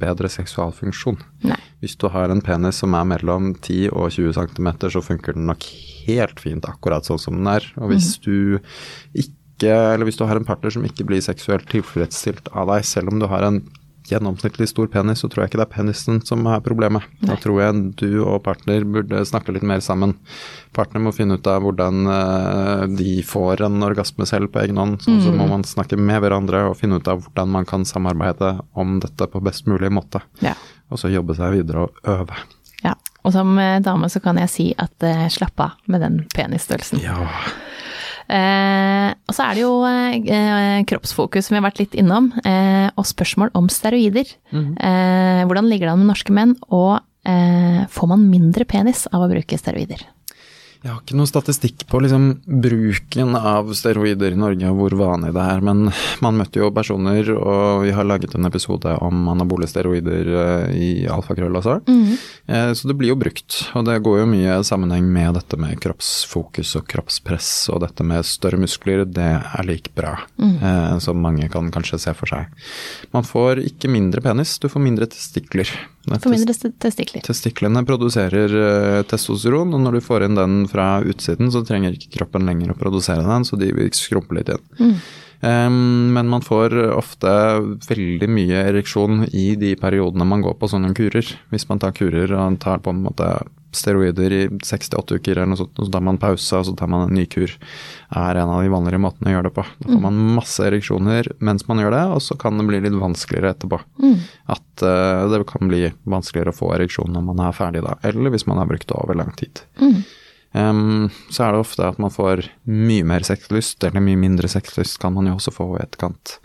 bedre 0.00 0.30
seksualfunksjon. 0.32 1.20
Nei. 1.46 1.60
Hvis 1.80 1.96
du 2.00 2.08
har 2.12 2.32
en 2.32 2.42
penis 2.44 2.82
som 2.82 2.96
er 2.98 3.06
mellom 3.08 3.54
10 3.54 3.92
og 3.94 4.10
20 4.12 4.34
cm, 4.36 4.72
så 4.90 5.04
funker 5.04 5.38
den 5.38 5.46
nok 5.48 5.64
helt 6.10 6.40
fint 6.42 6.66
akkurat 6.68 7.06
sånn 7.06 7.20
som 7.22 7.38
den 7.38 7.50
er. 7.50 7.66
Og 7.80 7.92
hvis 7.94 8.14
du 8.24 8.58
ikke, 9.14 9.70
eller 9.70 10.08
hvis 10.08 10.18
du 10.20 10.26
har 10.28 10.40
en 10.40 10.48
partner 10.48 10.72
som 10.74 10.86
ikke 10.86 11.06
blir 11.08 11.22
seksuelt 11.24 11.68
tilfredsstilt 11.70 12.50
av 12.52 12.72
deg, 12.72 12.86
selv 12.88 13.12
om 13.12 13.22
du 13.22 13.28
har 13.30 13.46
en 13.46 13.62
gjennomsnittlig 14.10 14.68
stor 14.68 14.88
penis, 14.90 15.20
så 15.22 15.28
tror 15.30 15.44
jeg 15.44 15.50
ikke 15.50 15.60
det 15.60 15.66
er 15.66 15.74
penisen 15.74 16.20
som 16.26 16.46
er 16.50 16.62
problemet. 16.64 17.04
Da 17.26 17.36
tror 17.40 17.60
jeg 17.62 17.82
du 18.00 18.22
og 18.24 18.42
partner 18.46 18.84
burde 18.88 19.22
snakke 19.28 19.54
litt 19.54 19.66
mer 19.66 19.82
sammen. 19.84 20.16
Partner 20.76 21.04
må 21.04 21.12
finne 21.14 21.38
ut 21.38 21.50
av 21.50 21.62
hvordan 21.64 22.10
eh, 22.14 22.84
de 22.98 23.18
får 23.26 23.64
en 23.66 23.86
orgasme 23.86 24.26
selv 24.28 24.52
på 24.54 24.62
egen 24.64 24.80
hånd. 24.80 24.98
Så, 25.04 25.18
så 25.24 25.34
må 25.34 25.46
man 25.50 25.66
snakke 25.68 25.98
med 26.00 26.22
hverandre 26.24 26.66
og 26.70 26.78
finne 26.80 27.00
ut 27.00 27.10
av 27.10 27.22
hvordan 27.24 27.54
man 27.54 27.68
kan 27.68 27.86
samarbeide 27.88 28.56
om 28.78 28.98
dette 29.02 29.30
på 29.30 29.44
best 29.44 29.70
mulig 29.70 29.92
måte. 29.94 30.24
Ja. 30.44 30.56
Og 30.90 31.02
så 31.02 31.12
jobbe 31.12 31.36
seg 31.38 31.60
videre 31.60 31.86
og 31.86 32.02
øve. 32.16 32.42
ja. 32.82 32.96
Og 33.24 33.34
som 33.34 33.58
eh, 33.60 33.80
dame 33.84 34.08
så 34.12 34.22
kan 34.24 34.38
jeg 34.40 34.52
si 34.52 34.68
at 34.80 35.06
eh, 35.06 35.26
slapp 35.32 35.60
av 35.60 35.76
med 35.90 36.04
den 36.04 36.22
penisstørrelsen. 36.34 37.02
Ja. 37.04 37.26
Eh, 38.30 39.10
og 39.26 39.34
så 39.34 39.48
er 39.48 39.58
det 39.58 39.64
jo 39.64 39.72
eh, 39.86 40.80
kroppsfokus 40.88 41.48
som 41.48 41.56
vi 41.56 41.60
har 41.60 41.66
vært 41.66 41.82
litt 41.82 41.96
innom, 41.98 42.30
eh, 42.46 42.88
og 42.94 43.08
spørsmål 43.08 43.52
om 43.58 43.68
steroider. 43.72 44.30
Eh, 44.54 45.42
hvordan 45.48 45.68
ligger 45.70 45.88
det 45.88 45.96
an 45.96 46.04
med 46.04 46.12
norske 46.12 46.34
menn, 46.36 46.54
og 46.70 47.00
eh, 47.26 47.82
får 47.90 48.12
man 48.12 48.28
mindre 48.30 48.66
penis 48.70 49.06
av 49.10 49.26
å 49.26 49.30
bruke 49.32 49.58
steroider? 49.58 50.06
Jeg 50.80 50.94
har 50.94 51.00
ikke 51.02 51.16
noen 51.18 51.28
statistikk 51.28 51.82
på 51.90 51.98
liksom, 52.00 52.22
bruken 52.64 53.34
av 53.36 53.68
steroider 53.76 54.32
i 54.32 54.38
Norge 54.40 54.64
og 54.70 54.78
hvor 54.78 54.94
vanlig 54.96 55.34
det 55.36 55.42
er, 55.44 55.60
men 55.60 55.90
man 56.24 56.38
møtte 56.38 56.62
jo 56.62 56.70
personer, 56.72 57.28
og 57.36 57.82
vi 57.84 57.90
har 57.92 58.06
laget 58.08 58.32
en 58.38 58.48
episode 58.48 58.94
om 59.04 59.28
anabole 59.28 59.68
steroider 59.68 60.30
eh, 60.40 60.72
i 60.80 60.88
alfakrøll 61.12 61.58
også. 61.60 61.74
Eh, 62.48 62.72
Så 62.72 62.88
det 62.88 62.96
blir 62.96 63.12
jo 63.12 63.18
brukt, 63.20 63.58
og 63.76 63.84
det 63.90 63.98
går 64.06 64.22
jo 64.22 64.30
mye 64.32 64.56
sammenheng 64.64 65.04
med 65.12 65.36
dette 65.36 65.60
med 65.60 65.76
kroppsfokus 65.84 66.72
og 66.80 66.88
kroppspress, 66.88 67.50
og 67.74 67.82
dette 67.84 68.06
med 68.06 68.24
større 68.24 68.56
muskler, 68.64 69.04
det 69.04 69.28
er 69.36 69.68
like 69.68 69.92
bra, 69.94 70.16
eh, 70.40 70.96
som 71.04 71.20
mange 71.20 71.50
kan 71.52 71.68
kanskje 71.70 72.00
se 72.06 72.16
for 72.16 72.32
seg. 72.32 72.48
Man 73.12 73.28
får 73.28 73.60
ikke 73.68 73.92
mindre 73.92 74.24
penis, 74.24 74.56
du 74.58 74.68
får 74.72 74.80
mindre 74.88 75.06
testikler. 75.12 75.68
For 76.08 76.32
mindre 76.32 76.54
testikler. 76.80 77.20
Testiklene 77.26 77.82
produserer 77.84 78.54
eh, 78.56 79.00
testosteron, 79.08 79.74
og 79.76 79.82
når 79.84 79.98
du 79.98 80.04
får 80.04 80.24
inn 80.26 80.38
den 80.38 80.62
fra 80.70 81.02
utsiden, 81.04 81.50
så 81.52 81.60
trenger 81.66 81.96
ikke 81.96 82.14
kroppen 82.16 82.48
lenger 82.48 82.72
å 82.72 82.78
produsere 82.78 83.26
den, 83.26 83.44
så 83.44 83.58
de 83.60 83.68
vil 83.76 83.92
skrumpe 83.96 84.38
litt 84.38 84.52
inn. 84.54 84.94
Um, 85.40 86.10
men 86.12 86.28
man 86.28 86.44
får 86.44 86.74
ofte 86.92 87.30
veldig 87.86 88.28
mye 88.28 88.64
ereksjon 88.72 89.26
i 89.32 89.54
de 89.60 89.72
periodene 89.80 90.26
man 90.28 90.44
går 90.44 90.56
på 90.60 90.68
sånne 90.72 90.92
kurer. 90.96 91.28
Hvis 91.52 91.68
man 91.70 91.80
tar 91.80 91.94
kurer 91.96 92.32
og 92.36 92.58
tar 92.60 92.82
på 92.84 92.92
en 92.92 93.04
måte 93.06 93.28
steroider 93.76 94.34
i 94.34 94.40
68 94.64 95.18
uker 95.20 95.38
eller 95.38 95.52
noe 95.52 95.60
sånt, 95.60 95.78
og 95.78 95.86
så 95.86 95.94
tar 95.94 96.04
man 96.06 96.20
pause 96.20 96.60
og 96.60 96.66
så 96.68 96.74
tar 96.78 96.90
man 96.90 97.06
en 97.06 97.14
ny 97.16 97.26
kur, 97.30 97.52
er 98.10 98.40
en 98.40 98.52
av 98.52 98.62
de 98.64 98.72
vanligere 98.72 99.02
måtene 99.02 99.30
å 99.30 99.34
gjøre 99.36 99.48
det 99.50 99.56
på. 99.58 99.66
Da 99.80 99.90
får 99.92 100.02
man 100.06 100.22
masse 100.38 100.66
ereksjoner 100.66 101.32
mens 101.38 101.66
man 101.68 101.82
gjør 101.82 101.96
det, 101.96 102.04
og 102.16 102.22
så 102.26 102.38
kan 102.40 102.58
det 102.58 102.68
bli 102.70 102.82
litt 102.86 102.98
vanskeligere 102.98 103.54
etterpå. 103.54 103.80
At 104.50 104.86
uh, 104.86 105.26
det 105.32 105.44
kan 105.50 105.70
bli 105.70 105.84
vanskeligere 106.04 106.54
å 106.54 106.60
få 106.60 106.72
ereksjon 106.78 107.12
når 107.14 107.28
man 107.30 107.44
er 107.46 107.56
ferdig 107.56 107.84
da, 107.86 107.98
eller 108.06 108.34
hvis 108.34 108.48
man 108.50 108.62
har 108.62 108.70
brukt 108.70 108.88
det 108.90 108.98
over 108.98 109.18
lang 109.18 109.30
tid. 109.38 109.62
Em, 110.52 111.10
så 111.30 111.44
er 111.44 111.54
det 111.54 111.62
ofte 111.62 111.86
at 111.86 111.98
man 112.02 112.10
får 112.10 112.42
mye 112.66 113.06
mer 113.06 113.22
sexlyst, 113.26 113.84
eller 113.86 114.02
mye 114.02 114.18
mindre 114.18 114.50
sexlyst 114.50 114.98
kan 115.02 115.14
man 115.14 115.28
jo 115.30 115.36
også 115.38 115.54
få 115.54 115.68
i 115.76 115.82
etterkant. 115.84 116.38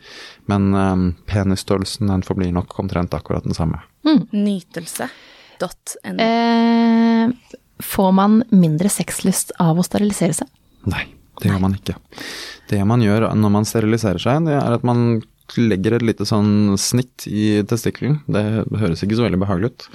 Men 0.51 0.73
um, 0.77 1.05
penisstørrelsen 1.29 2.11
den 2.13 2.25
forblir 2.25 2.53
nok 2.53 2.77
omtrent 2.83 3.17
akkurat 3.17 3.47
den 3.47 3.57
samme. 3.57 3.81
Nytelse.no. 5.55 6.19
Eh, 6.21 7.29
får 7.83 8.11
man 8.11 8.41
mindre 8.49 8.89
sexlyst 8.89 9.55
av 9.59 9.79
å 9.79 9.85
sterilisere 9.85 10.35
seg? 10.37 10.49
Nei, 10.89 11.07
det 11.41 11.51
gjør 11.51 11.63
man 11.63 11.77
ikke. 11.77 11.97
Det 12.69 12.81
man 12.87 13.03
gjør 13.03 13.29
når 13.35 13.55
man 13.59 13.67
steriliserer 13.67 14.21
seg, 14.21 14.45
det 14.47 14.55
er 14.57 14.77
at 14.77 14.85
man 14.87 15.21
legger 15.61 15.93
et 15.93 16.03
lite 16.05 16.25
sånn 16.25 16.73
snitt 16.81 17.27
i 17.29 17.61
testikkelen. 17.69 18.17
Det 18.25 18.41
høres 18.81 19.03
ikke 19.05 19.17
så 19.19 19.27
veldig 19.27 19.39
behagelig 19.43 19.69
ut. 19.71 19.85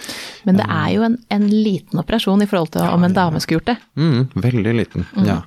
Men 0.46 0.60
det 0.60 0.66
er 0.70 0.92
jo 0.94 1.02
en, 1.08 1.16
en 1.34 1.48
liten 1.50 2.00
operasjon 2.00 2.44
i 2.44 2.48
forhold 2.50 2.70
til 2.76 2.86
om 2.86 3.04
en 3.04 3.16
dame 3.16 3.42
skulle 3.42 3.58
gjort 3.58 3.72
det. 3.72 3.76
Mm, 3.98 4.20
veldig 4.46 4.76
liten, 4.78 5.08
ja. 5.26 5.40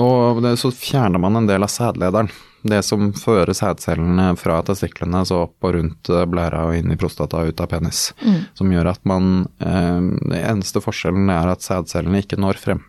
Og 0.00 0.40
det, 0.44 0.56
så 0.62 0.72
fjerner 0.74 1.20
man 1.22 1.42
en 1.42 1.50
del 1.50 1.66
av 1.66 1.72
sædlederen. 1.72 2.32
Det 2.64 2.80
som 2.86 3.10
fører 3.12 3.52
sædcellene 3.52 4.30
fra 4.40 4.62
testiklene 4.64 5.20
så 5.28 5.42
opp 5.44 5.66
og 5.66 5.74
rundt 5.76 6.08
eh, 6.08 6.24
blæra 6.30 6.64
og 6.70 6.78
inn 6.78 6.94
i 6.94 6.98
prostata 7.00 7.42
og 7.42 7.52
ut 7.52 7.60
av 7.60 7.68
penis. 7.74 8.06
Som 8.56 8.72
gjør 8.72 8.94
at 8.94 9.02
man 9.08 9.46
eh, 9.60 10.00
Det 10.32 10.40
eneste 10.40 10.80
forskjellen 10.84 11.28
er 11.32 11.52
at 11.52 11.64
sædcellene 11.66 12.24
ikke 12.24 12.40
når 12.40 12.60
frem. 12.62 12.80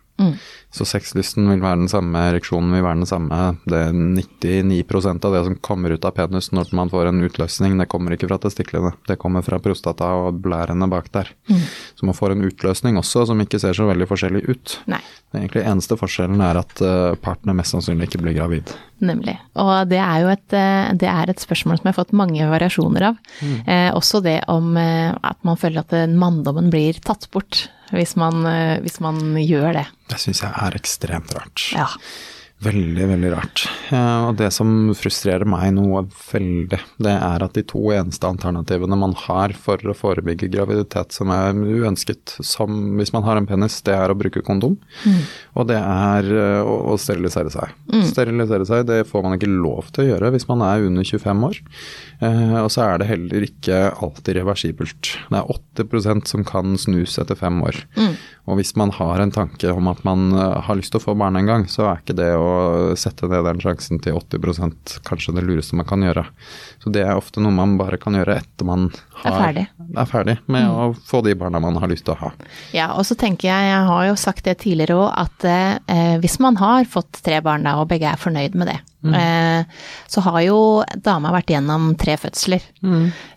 Så 0.76 0.84
sexlysten 0.88 1.46
vil 1.48 1.60
være 1.62 1.80
den 1.82 1.90
samme, 1.90 2.20
ereksjonen 2.30 2.72
vil 2.74 2.84
være 2.84 3.00
den 3.02 3.08
samme. 3.08 3.40
Det 3.68 3.80
er 3.88 3.94
99% 3.94 5.24
av 5.28 5.36
det 5.36 5.42
som 5.46 5.58
kommer 5.64 5.94
ut 5.94 6.04
av 6.08 6.14
penis 6.16 6.50
når 6.52 6.72
man 6.76 6.90
får 6.92 7.10
en 7.10 7.22
utløsning, 7.26 7.76
det 7.80 7.88
kommer 7.92 8.16
ikke 8.16 8.28
fra 8.30 8.40
testiklene. 8.42 8.94
Det 9.08 9.18
kommer 9.20 9.44
fra 9.46 9.60
prostata 9.62 10.08
og 10.22 10.40
blærene 10.44 10.88
bak 10.92 11.10
der. 11.14 11.32
Så 11.96 12.08
man 12.08 12.16
får 12.16 12.34
en 12.34 12.44
utløsning 12.48 12.98
også 13.00 13.26
som 13.30 13.40
ikke 13.44 13.60
ser 13.62 13.76
så 13.76 13.88
veldig 13.88 14.08
forskjellig 14.10 14.44
ut. 14.48 14.78
Nei. 14.90 15.02
Den 15.32 15.42
egentlig 15.44 15.64
eneste 15.68 15.96
forskjellen 15.98 16.42
er 16.44 16.60
at 16.60 16.82
uh, 16.84 17.16
partner 17.20 17.56
mest 17.56 17.74
sannsynlig 17.74 18.10
ikke 18.10 18.22
blir 18.24 18.36
gravid. 18.36 18.72
Nemlig. 19.04 19.36
Og 19.60 19.88
det 19.90 20.00
er 20.00 20.22
jo 20.22 20.30
et, 20.32 20.46
eh, 20.56 20.92
det 20.96 21.08
er 21.10 21.28
et 21.28 21.42
spørsmål 21.42 21.76
som 21.76 21.88
jeg 21.88 21.92
har 21.92 21.98
fått 21.98 22.14
mange 22.16 22.46
variasjoner 22.48 23.10
av. 23.10 23.18
Eh, 23.42 23.90
også 23.92 24.22
det 24.24 24.38
om 24.52 24.76
eh, 24.80 25.12
at 25.12 25.36
man 25.44 25.58
føler 25.60 25.82
at 25.82 25.92
eh, 25.92 26.06
manndommen 26.08 26.70
blir 26.72 26.96
tatt 27.04 27.28
bort 27.34 27.66
hvis 27.94 28.16
man, 28.18 28.46
eh, 28.46 28.78
hvis 28.84 28.98
man 29.04 29.20
gjør 29.40 29.72
det. 29.80 29.86
Det 30.10 30.18
syns 30.22 30.42
jeg 30.42 30.52
er 30.52 30.78
ekstremt 30.78 31.34
rart. 31.36 31.68
Ja. 31.74 31.86
Veldig, 32.64 33.04
veldig 33.10 33.30
rart. 33.34 33.66
Eh, 33.92 34.20
og 34.30 34.38
det 34.40 34.48
som 34.54 34.70
frustrerer 34.96 35.44
meg 35.44 35.74
noe 35.76 36.06
veldig, 36.08 36.78
det 37.04 37.12
er 37.12 37.42
at 37.44 37.52
de 37.52 37.62
to 37.68 37.82
eneste 37.92 38.24
alternativene 38.24 38.96
man 38.96 39.12
har 39.26 39.52
for 39.60 39.76
å 39.84 39.94
forebygge 39.96 40.48
graviditet 40.54 41.12
som 41.12 41.28
er 41.34 41.52
uønsket, 41.52 42.38
som 42.40 42.96
hvis 42.96 43.12
man 43.12 43.26
har 43.28 43.36
en 43.36 43.48
penis, 43.48 43.76
det 43.84 43.92
er 43.92 44.08
å 44.08 44.16
bruke 44.16 44.40
kondom, 44.46 44.78
og 45.52 45.68
det 45.68 45.76
er 45.82 46.30
eh, 46.32 46.62
å, 46.64 46.78
å 46.94 46.96
sterilisere 47.00 47.52
seg. 47.52 47.76
Sterilisere 48.08 48.64
seg, 48.68 48.86
det 48.88 49.02
får 49.10 49.26
man 49.26 49.36
ikke 49.36 49.52
lov 49.52 49.92
til 49.92 50.06
å 50.06 50.08
gjøre 50.14 50.32
hvis 50.32 50.48
man 50.48 50.64
er 50.64 50.88
under 50.88 51.04
25 51.04 51.44
år. 51.50 51.60
Eh, 52.24 52.56
og 52.62 52.70
så 52.72 52.86
er 52.86 53.02
det 53.02 53.10
heller 53.12 53.46
ikke 53.50 53.82
alltid 54.00 54.40
reversibelt. 54.40 55.12
Det 55.28 55.42
er 55.42 55.52
80 55.84 56.24
som 56.32 56.48
kan 56.48 56.72
snus 56.80 57.18
etter 57.20 57.36
fem 57.36 57.60
år. 57.68 57.84
Og 58.46 58.60
hvis 58.60 58.72
man 58.78 58.92
har 58.94 59.20
en 59.20 59.32
tanke 59.34 59.68
om 59.74 59.88
at 59.90 60.00
man 60.06 60.30
har 60.32 60.78
lyst 60.78 60.94
til 60.94 61.02
å 61.02 61.04
få 61.08 61.16
barn 61.18 61.36
en 61.36 61.48
gang, 61.48 61.64
så 61.68 61.88
er 61.90 62.00
ikke 62.00 62.14
det 62.16 62.30
å 62.38 62.46
sette 62.98 63.28
ned 63.30 63.44
den 63.46 63.60
sjansen 63.62 64.00
til 64.02 64.16
80% 64.18 64.96
kanskje 65.06 65.34
det 65.36 65.44
lureste 65.46 65.76
man 65.78 65.86
kan 65.88 66.02
gjøre. 66.04 66.24
Så 66.82 66.92
det 66.94 67.02
er 67.06 67.16
ofte 67.18 67.42
noe 67.42 67.54
man 67.54 67.76
bare 67.80 67.98
kan 68.02 68.16
gjøre 68.18 68.38
etter 68.42 68.68
man 68.68 68.88
har, 69.22 69.30
Er 69.30 69.38
ferdig. 69.40 69.66
er 69.96 70.10
ferdig 70.10 70.36
med 70.52 70.68
å 70.70 70.88
få 71.08 71.22
de 71.26 71.34
barna 71.38 71.60
man 71.62 71.76
har 71.82 71.88
lyst 71.92 72.04
til 72.08 72.14
å 72.16 72.20
ha. 72.24 72.32
Ja, 72.76 72.90
og 72.96 73.06
så 73.08 73.16
tenker 73.18 73.48
jeg, 73.50 73.70
jeg 73.70 73.86
har 73.90 74.06
jo 74.10 74.16
sagt 74.20 74.44
det 74.46 74.58
tidligere 74.64 74.98
òg, 75.00 75.08
at 75.26 75.48
eh, 75.50 76.16
hvis 76.22 76.38
man 76.42 76.56
har 76.60 76.84
fått 76.90 77.22
tre 77.26 77.40
barn 77.44 77.66
da, 77.66 77.76
og 77.80 77.88
begge 77.92 78.10
er 78.12 78.20
fornøyd 78.20 78.54
med 78.58 78.70
det, 78.72 78.78
eh, 79.04 79.64
så 80.08 80.22
har 80.26 80.40
jo 80.46 80.58
dama 81.04 81.32
vært 81.34 81.52
gjennom 81.54 81.92
tre 82.00 82.16
fødsler. 82.20 82.64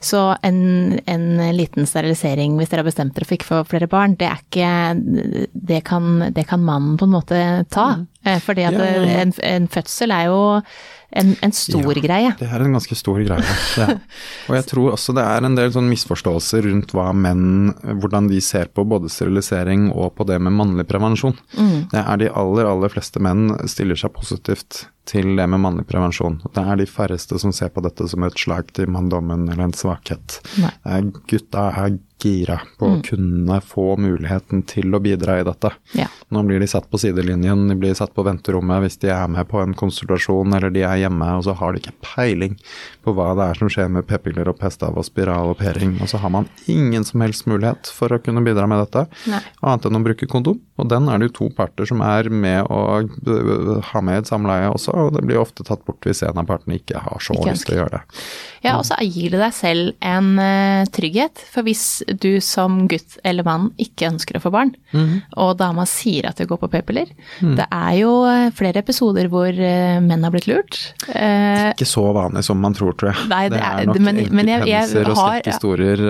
Så 0.01 0.21
en, 0.45 0.99
en 1.05 1.25
liten 1.55 1.89
sterilisering, 1.89 2.55
hvis 2.57 2.71
dere 2.71 2.83
har 2.83 2.89
bestemt 2.91 3.15
dere 3.17 3.27
for 3.27 3.37
ikke 3.37 3.49
å 3.49 3.51
få 3.51 3.63
flere 3.73 3.89
barn, 3.91 4.15
det 4.19 4.29
er 4.29 4.39
ikke 4.43 4.69
Det 5.69 5.83
kan, 5.85 6.31
det 6.33 6.47
kan 6.47 6.63
mannen 6.63 6.97
på 6.97 7.05
en 7.05 7.13
måte 7.17 7.41
ta. 7.69 7.91
Eh, 8.25 8.39
fordi 8.43 8.65
at 8.67 8.73
Ja, 8.75 8.85
ja. 8.85 9.19
En, 9.21 9.33
en 9.43 9.67
fødsel 9.71 10.11
er 10.11 10.25
jo 10.27 10.39
en, 11.15 11.31
en 11.41 11.53
stor 11.55 11.95
Ja, 11.95 12.01
greie. 12.03 12.33
Det 12.37 12.49
er 12.49 12.61
en 12.61 12.75
ganske 12.75 12.95
stor 12.97 13.17
greie. 13.23 13.55
Og 14.49 14.55
jeg 14.57 14.65
tror 14.69 14.91
også 14.93 15.15
det 15.17 15.23
er 15.25 15.47
en 15.47 15.55
del 15.57 15.71
sånn 15.73 15.89
misforståelser 15.89 16.67
rundt 16.67 16.93
hva 16.93 17.09
menn, 17.15 17.71
hvordan 18.01 18.27
de 18.29 18.41
ser 18.43 18.69
på 18.73 18.85
både 18.85 19.09
sterilisering 19.09 19.89
og 19.93 20.13
på 20.19 20.27
det 20.29 20.37
med 20.43 20.53
mannlig 20.57 20.85
prevensjon. 20.89 21.37
Det 21.89 22.03
er 22.03 22.21
de 22.21 22.29
aller, 22.29 22.69
aller 22.69 22.93
fleste 22.93 23.21
menn 23.23 23.49
stiller 23.71 23.97
seg 23.99 24.13
positivt 24.13 24.83
til 25.09 25.33
det 25.37 25.47
med 25.49 25.63
mannlig 25.63 25.87
prevensjon. 25.89 26.39
Det 26.53 26.61
er 26.63 26.79
de 26.79 26.85
færreste 26.89 27.39
som 27.41 27.53
ser 27.55 27.71
på 27.73 27.83
dette 27.85 28.05
som 28.11 28.25
et 28.27 28.37
slag 28.37 28.69
til 28.77 28.91
manndommen 28.93 29.47
eller 29.49 29.69
en 29.69 29.75
svakhet. 29.77 30.39
Nei. 30.61 30.71
Er 30.85 31.09
gutta 31.29 31.69
er 31.83 31.97
gira 32.19 32.57
på 32.79 32.87
å 32.89 32.97
kunne 33.05 33.59
få 33.63 33.93
muligheten 34.01 34.63
til 34.67 34.91
å 34.95 34.99
bidra 34.99 35.37
i 35.39 35.45
dette. 35.47 35.71
Ja. 35.95 36.09
Nå 36.35 36.43
blir 36.47 36.59
de 36.59 36.67
satt 36.67 36.89
på 36.91 36.99
sidelinjen, 36.99 37.67
de 37.71 37.77
blir 37.79 37.95
satt 37.95 38.11
på 38.15 38.25
venterommet 38.27 38.83
hvis 38.83 38.99
de 39.03 39.11
er 39.13 39.29
med 39.31 39.47
på 39.49 39.61
en 39.63 39.75
konsultasjon 39.77 40.55
eller 40.57 40.73
de 40.75 40.83
er 40.83 40.99
hjemme, 41.05 41.29
og 41.37 41.45
så 41.47 41.55
har 41.59 41.73
de 41.73 41.81
ikke 41.81 41.95
peiling 42.03 42.57
på 43.05 43.15
hva 43.15 43.31
det 43.39 43.47
er 43.47 43.61
som 43.61 43.71
skjer 43.71 43.91
med 43.95 44.07
p-piller 44.09 44.51
og 44.51 44.59
p-stav 44.59 44.99
og 44.99 45.55
pering. 45.59 45.95
og 46.01 46.11
så 46.11 46.19
har 46.19 46.33
man 46.35 46.49
ingen 46.67 47.07
som 47.07 47.23
helst 47.23 47.47
mulighet 47.47 47.91
for 47.95 48.11
å 48.11 48.19
kunne 48.19 48.43
bidra 48.43 48.67
med 48.67 48.83
dette, 48.83 49.07
Nei. 49.31 49.41
annet 49.63 49.87
enn 49.87 50.01
å 50.01 50.03
bruke 50.03 50.27
kondom. 50.27 50.59
Og 50.79 50.87
den 50.89 51.07
er 51.11 51.19
det 51.19 51.29
jo 51.31 51.35
to 51.39 51.49
parter 51.55 51.85
som 51.89 52.01
er 52.05 52.29
med 52.31 52.65
å 52.71 52.79
ha 53.91 54.01
med 54.05 54.15
i 54.15 54.21
et 54.23 54.29
samleie 54.29 54.69
også, 54.71 54.93
og 54.95 55.13
det 55.17 55.23
blir 55.27 55.39
ofte 55.41 55.65
tatt 55.67 55.83
bort 55.87 56.01
hvis 56.07 56.23
en 56.27 56.37
av 56.41 56.47
partene 56.49 56.77
ikke 56.79 57.01
har 57.03 57.19
så 57.23 57.35
Ikke 57.35 57.51
lyst 57.53 57.67
til 57.67 57.75
å 57.77 57.81
gjøre 57.83 57.99
det. 57.99 58.01
Ja, 58.65 58.73
og 58.77 58.83
så 58.87 58.97
gir 58.99 59.31
det 59.31 59.39
deg 59.39 59.53
selv 59.55 59.93
en 60.03 60.33
eh, 60.43 60.85
trygghet. 60.91 61.39
For 61.53 61.63
hvis 61.63 61.83
du 62.19 62.39
som 62.43 62.87
gutt 62.91 63.17
eller 63.23 63.45
mann 63.47 63.69
ikke 63.79 64.09
ønsker 64.09 64.35
å 64.39 64.41
få 64.43 64.51
barn, 64.51 64.73
og 65.39 65.53
dama 65.59 65.85
sier 65.87 66.27
at 66.27 66.39
du 66.41 66.45
går 66.49 66.57
på 66.63 66.67
p-piller 66.73 67.07
Det 67.39 67.65
er 67.71 67.93
jo 68.01 68.11
eh, 68.27 68.49
flere 68.55 68.81
episoder 68.83 69.29
hvor 69.31 69.47
eh, 69.53 69.99
menn 70.03 70.23
har 70.25 70.33
blitt 70.33 70.47
lurt. 70.49 70.79
Eh, 71.13 71.69
Ikke 71.75 71.87
så 71.87 72.03
vanlig 72.15 72.43
som 72.47 72.59
man 72.59 72.75
tror, 72.75 72.95
tror 72.99 73.13
jeg. 73.13 73.27
Nei, 73.31 73.43
det 73.49 73.57
det 73.59 73.63
er- 73.65 73.85
nok 73.85 73.99
men- 73.99 74.27
men 74.31 74.47
jeg- 74.47 74.67
jeg 74.67 74.83
enkelthendelser 74.83 75.09
og 75.09 75.17
har- 75.17 75.39
skrekkhistorier, 75.39 76.03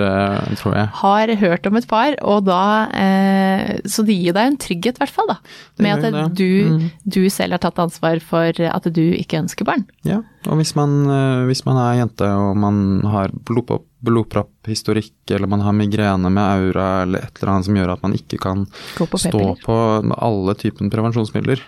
tror 0.60 0.74
jeg. 0.76 0.86
har 1.02 1.34
hørt 1.44 1.66
om 1.66 1.76
et 1.76 1.88
par, 1.88 2.14
og 2.22 2.44
da 2.44 2.62
eh, 2.94 3.80
Så 3.86 4.04
det 4.06 4.14
gir 4.18 4.32
deg 4.36 4.46
en 4.46 4.56
trygghet, 4.62 4.98
i 4.98 5.02
hvert 5.04 5.14
fall, 5.14 5.30
da. 5.30 5.36
Med 5.82 6.04
at 6.04 6.14
det. 6.14 6.24
du, 6.38 6.88
du 7.04 7.22
selv 7.32 7.56
har 7.56 7.62
tatt 7.62 7.80
ansvar 7.82 8.20
for 8.24 8.60
at 8.70 8.88
du 8.90 9.02
ikke 9.16 9.40
ønsker 9.42 9.68
barn. 9.68 9.86
Ja, 10.06 10.20
og 10.48 10.60
hvis 10.60 10.74
man, 10.78 10.98
eh, 11.10 11.44
hvis 11.50 11.64
man 11.66 11.80
er 11.80 12.00
jente 12.00 12.28
og 12.28 12.58
man 12.60 13.00
har 13.08 13.34
blodpropp, 13.48 13.86
blodpropphistorikk, 14.00 15.12
eller 15.30 15.50
man 15.50 15.64
har 15.64 15.76
migrene 15.76 16.30
med 16.32 16.42
aura, 16.42 16.88
eller 17.04 17.26
et 17.26 17.40
eller 17.40 17.54
annet 17.54 17.68
som 17.68 17.76
gjør 17.76 17.94
at 17.94 18.04
man 18.04 18.16
ikke 18.16 18.40
kan 18.40 18.66
på 18.96 19.20
stå 19.20 19.42
på 19.60 19.78
alle 20.16 20.56
typen 20.60 20.92
prevensjonsmidler, 20.92 21.60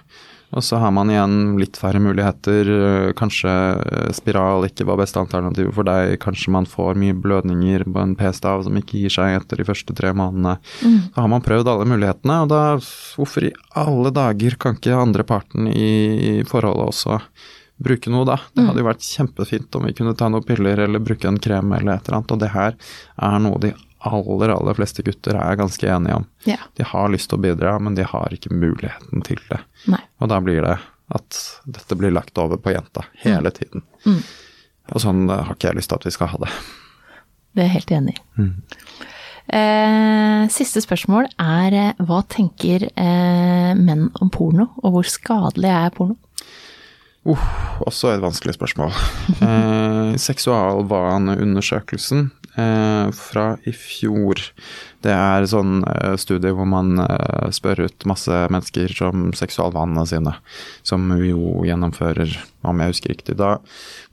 og 0.52 0.64
så 0.64 0.78
har 0.82 0.92
man 0.92 1.10
igjen 1.12 1.36
litt 1.60 1.78
færre 1.80 2.00
muligheter, 2.02 2.68
eh, 2.76 3.12
kanskje 3.16 3.52
eh, 3.52 4.10
spiral 4.12 4.66
ikke 4.68 4.86
var 4.88 5.00
beste 5.00 5.20
alternativet 5.20 5.72
for 5.76 5.88
deg, 5.88 6.18
kanskje 6.22 6.52
man 6.52 6.68
får 6.68 6.98
mye 7.00 7.16
blødninger 7.16 7.86
på 7.88 8.02
en 8.02 8.14
p-stav 8.18 8.66
som 8.66 8.76
ikke 8.76 9.00
gir 9.00 9.14
seg 9.14 9.38
etter 9.38 9.62
de 9.62 9.66
første 9.68 9.96
tre 9.96 10.12
månedene. 10.16 10.58
Så 10.82 11.16
har 11.16 11.32
man 11.32 11.44
prøvd 11.44 11.72
alle 11.72 11.88
mulighetene, 11.88 12.42
og 12.44 12.52
da 12.52 12.62
hvorfor 12.82 13.48
i 13.48 13.54
alle 13.80 14.12
dager 14.12 14.58
kan 14.60 14.76
ikke 14.76 14.98
andre 14.98 15.26
parten 15.26 15.70
i, 15.72 15.90
i 16.32 16.32
forholdet 16.48 16.92
også 16.92 17.20
bruke 17.82 18.12
noe 18.12 18.26
da. 18.28 18.36
Det 18.52 18.66
hadde 18.66 18.82
jo 18.82 18.88
vært 18.90 19.06
kjempefint 19.06 19.78
om 19.78 19.88
vi 19.88 19.94
kunne 19.96 20.14
ta 20.18 20.28
noen 20.30 20.44
piller 20.46 20.84
eller 20.84 21.02
bruke 21.02 21.28
en 21.28 21.40
krem 21.42 21.72
eller 21.74 21.96
et 21.96 22.06
eller 22.06 22.20
annet, 22.20 22.34
og 22.36 22.42
det 22.42 22.52
her 22.52 22.76
er 22.76 23.40
noe 23.42 23.62
de 23.62 23.72
aller, 24.08 24.54
aller 24.54 24.78
fleste 24.78 25.04
gutter 25.06 25.36
er 25.38 25.58
ganske 25.60 25.88
enige 25.88 26.20
om. 26.20 26.26
Ja. 26.48 26.58
De 26.78 26.86
har 26.86 27.12
lyst 27.12 27.30
til 27.30 27.38
å 27.38 27.44
bidra, 27.44 27.76
men 27.78 27.96
de 27.98 28.04
har 28.08 28.34
ikke 28.34 28.54
muligheten 28.54 29.24
til 29.26 29.40
det. 29.50 29.60
Nei. 29.92 30.02
Og 30.22 30.32
da 30.32 30.40
blir 30.42 30.60
det 30.64 30.76
at 31.12 31.40
dette 31.68 31.98
blir 31.98 32.14
lagt 32.14 32.38
over 32.40 32.56
på 32.60 32.72
jenta 32.72 33.02
hele 33.24 33.50
tiden. 33.54 33.84
Og 34.92 34.98
sånn 35.02 35.26
eh, 35.30 35.44
har 35.46 35.54
ikke 35.56 35.68
jeg 35.70 35.78
lyst 35.80 35.90
til 35.92 36.00
at 36.00 36.06
vi 36.08 36.14
skal 36.14 36.32
ha 36.32 36.38
det. 36.44 36.52
Det 37.52 37.60
er 37.62 37.68
jeg 37.68 37.76
helt 37.76 37.94
enig 37.98 38.14
i. 38.16 38.18
Eh, 39.52 40.40
siste 40.54 40.80
spørsmål 40.84 41.24
er 41.42 41.70
eh, 41.76 41.94
hva 42.08 42.20
tenker 42.30 42.80
eh, 42.88 43.72
menn 43.76 44.04
om 44.22 44.28
porno, 44.32 44.66
og 44.82 44.88
hvor 44.96 45.06
skadelig 45.08 45.72
er 45.72 45.90
porno? 45.96 46.16
Uh, 47.22 47.38
også 47.86 48.10
et 48.10 48.22
vanskelig 48.22 48.54
spørsmål. 48.58 48.90
Eh, 49.42 50.12
seksualvaneundersøkelsen 50.20 52.30
fra 52.54 53.56
i 53.64 53.72
fjor 53.72 54.40
Det 55.02 55.12
er 55.12 55.46
sånn 55.50 55.82
uh, 55.82 56.14
studie 56.20 56.52
hvor 56.54 56.68
man 56.68 57.00
uh, 57.02 57.50
spør 57.54 57.86
ut 57.86 58.06
masse 58.08 58.44
mennesker 58.52 58.94
om 59.08 59.30
seksualvanene 59.36 60.04
sine, 60.08 60.36
som 60.86 61.10
jo 61.18 61.64
gjennomfører, 61.66 62.36
om 62.62 62.82
jeg 62.82 62.92
husker 62.92 63.14
riktig. 63.14 63.36
Da 63.40 63.56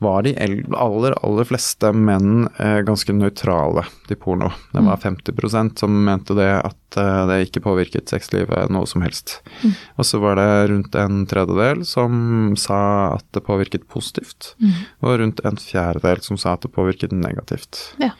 var 0.01 0.25
de 0.25 0.33
aller, 0.39 1.15
aller 1.21 1.49
fleste 1.49 1.93
menn 1.93 2.47
uh, 2.57 2.81
ganske 2.87 3.13
nøytrale 3.13 3.85
til 4.09 4.19
porno. 4.21 4.51
Det 4.73 4.85
var 4.87 5.01
50% 5.03 5.83
som 5.83 6.01
mente 6.09 6.37
det 6.37 6.51
at 6.57 6.75
det 6.89 7.35
ikke 7.45 7.61
påvirket 7.61 8.09
sexlivet 8.09 8.71
noe 8.73 8.87
som 8.89 9.03
helst. 9.05 9.35
Mm. 9.61 9.75
Og 10.01 10.07
så 10.09 10.17
var 10.23 10.39
det 10.39 10.47
rundt 10.71 10.95
en 10.97 11.19
tredjedel 11.29 11.83
som 11.85 12.55
sa 12.57 12.79
at 13.19 13.27
det 13.37 13.45
påvirket 13.45 13.85
positivt, 13.93 14.55
mm. 14.57 14.79
og 15.05 15.19
rundt 15.21 15.43
en 15.45 15.59
fjerdedel 15.61 16.23
som 16.25 16.39
sa 16.41 16.55
at 16.57 16.65
det 16.65 16.73
påvirket 16.73 17.13
negativt. 17.13 17.91
Ja. 18.01 18.15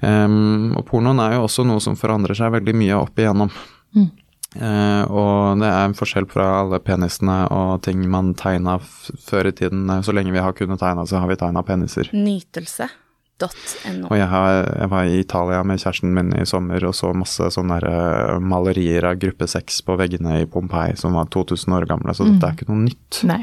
Um, 0.00 0.74
og 0.76 0.84
pornoen 0.90 1.20
er 1.24 1.36
jo 1.36 1.46
også 1.46 1.64
noe 1.66 1.80
som 1.82 1.96
forandrer 1.96 2.36
seg 2.36 2.52
veldig 2.58 2.76
mye 2.76 2.98
opp 2.98 3.18
igjennom. 3.20 3.52
Mm. 3.96 4.10
Uh, 4.56 5.02
og 5.12 5.60
det 5.60 5.68
er 5.68 5.82
en 5.84 5.96
forskjell 5.96 6.28
fra 6.30 6.46
alle 6.62 6.80
penisene 6.80 7.42
og 7.52 7.82
ting 7.84 8.04
man 8.08 8.32
tegna 8.38 8.78
før 8.80 9.50
i 9.50 9.56
tiden. 9.56 9.88
Så 10.04 10.14
lenge 10.16 10.34
vi 10.34 10.44
har 10.44 10.56
kunnet 10.56 10.80
tegne, 10.80 11.06
så 11.08 11.20
har 11.22 11.32
vi 11.32 11.40
tegna 11.40 11.64
peniser. 11.66 12.12
Nytelse. 12.12 12.88
Og 13.36 14.14
jeg, 14.16 14.26
har, 14.32 14.50
jeg, 14.64 14.88
var 14.88 15.04
i 15.04 15.18
Italia 15.20 15.58
med 15.68 15.80
kjæresten 15.82 16.14
min 16.16 16.30
i 16.40 16.46
sommer 16.48 16.86
og 16.88 16.94
så 16.96 17.10
masse 17.12 17.50
sånne 17.52 17.76
uh, 17.84 18.38
malerier 18.40 19.04
av 19.04 19.18
gruppe 19.20 19.44
6 19.50 19.82
på 19.84 19.96
veggene 20.00 20.38
i 20.40 20.46
Pompeii 20.48 20.96
som 20.96 21.18
var 21.18 21.28
2000 21.34 21.76
år 21.76 21.84
gamle, 21.90 22.14
så 22.16 22.24
mm. 22.24 22.30
dette 22.30 22.48
er 22.48 22.56
ikke 22.56 22.70
noe 22.70 22.86
nytt. 22.86 23.20
Nei. 23.28 23.42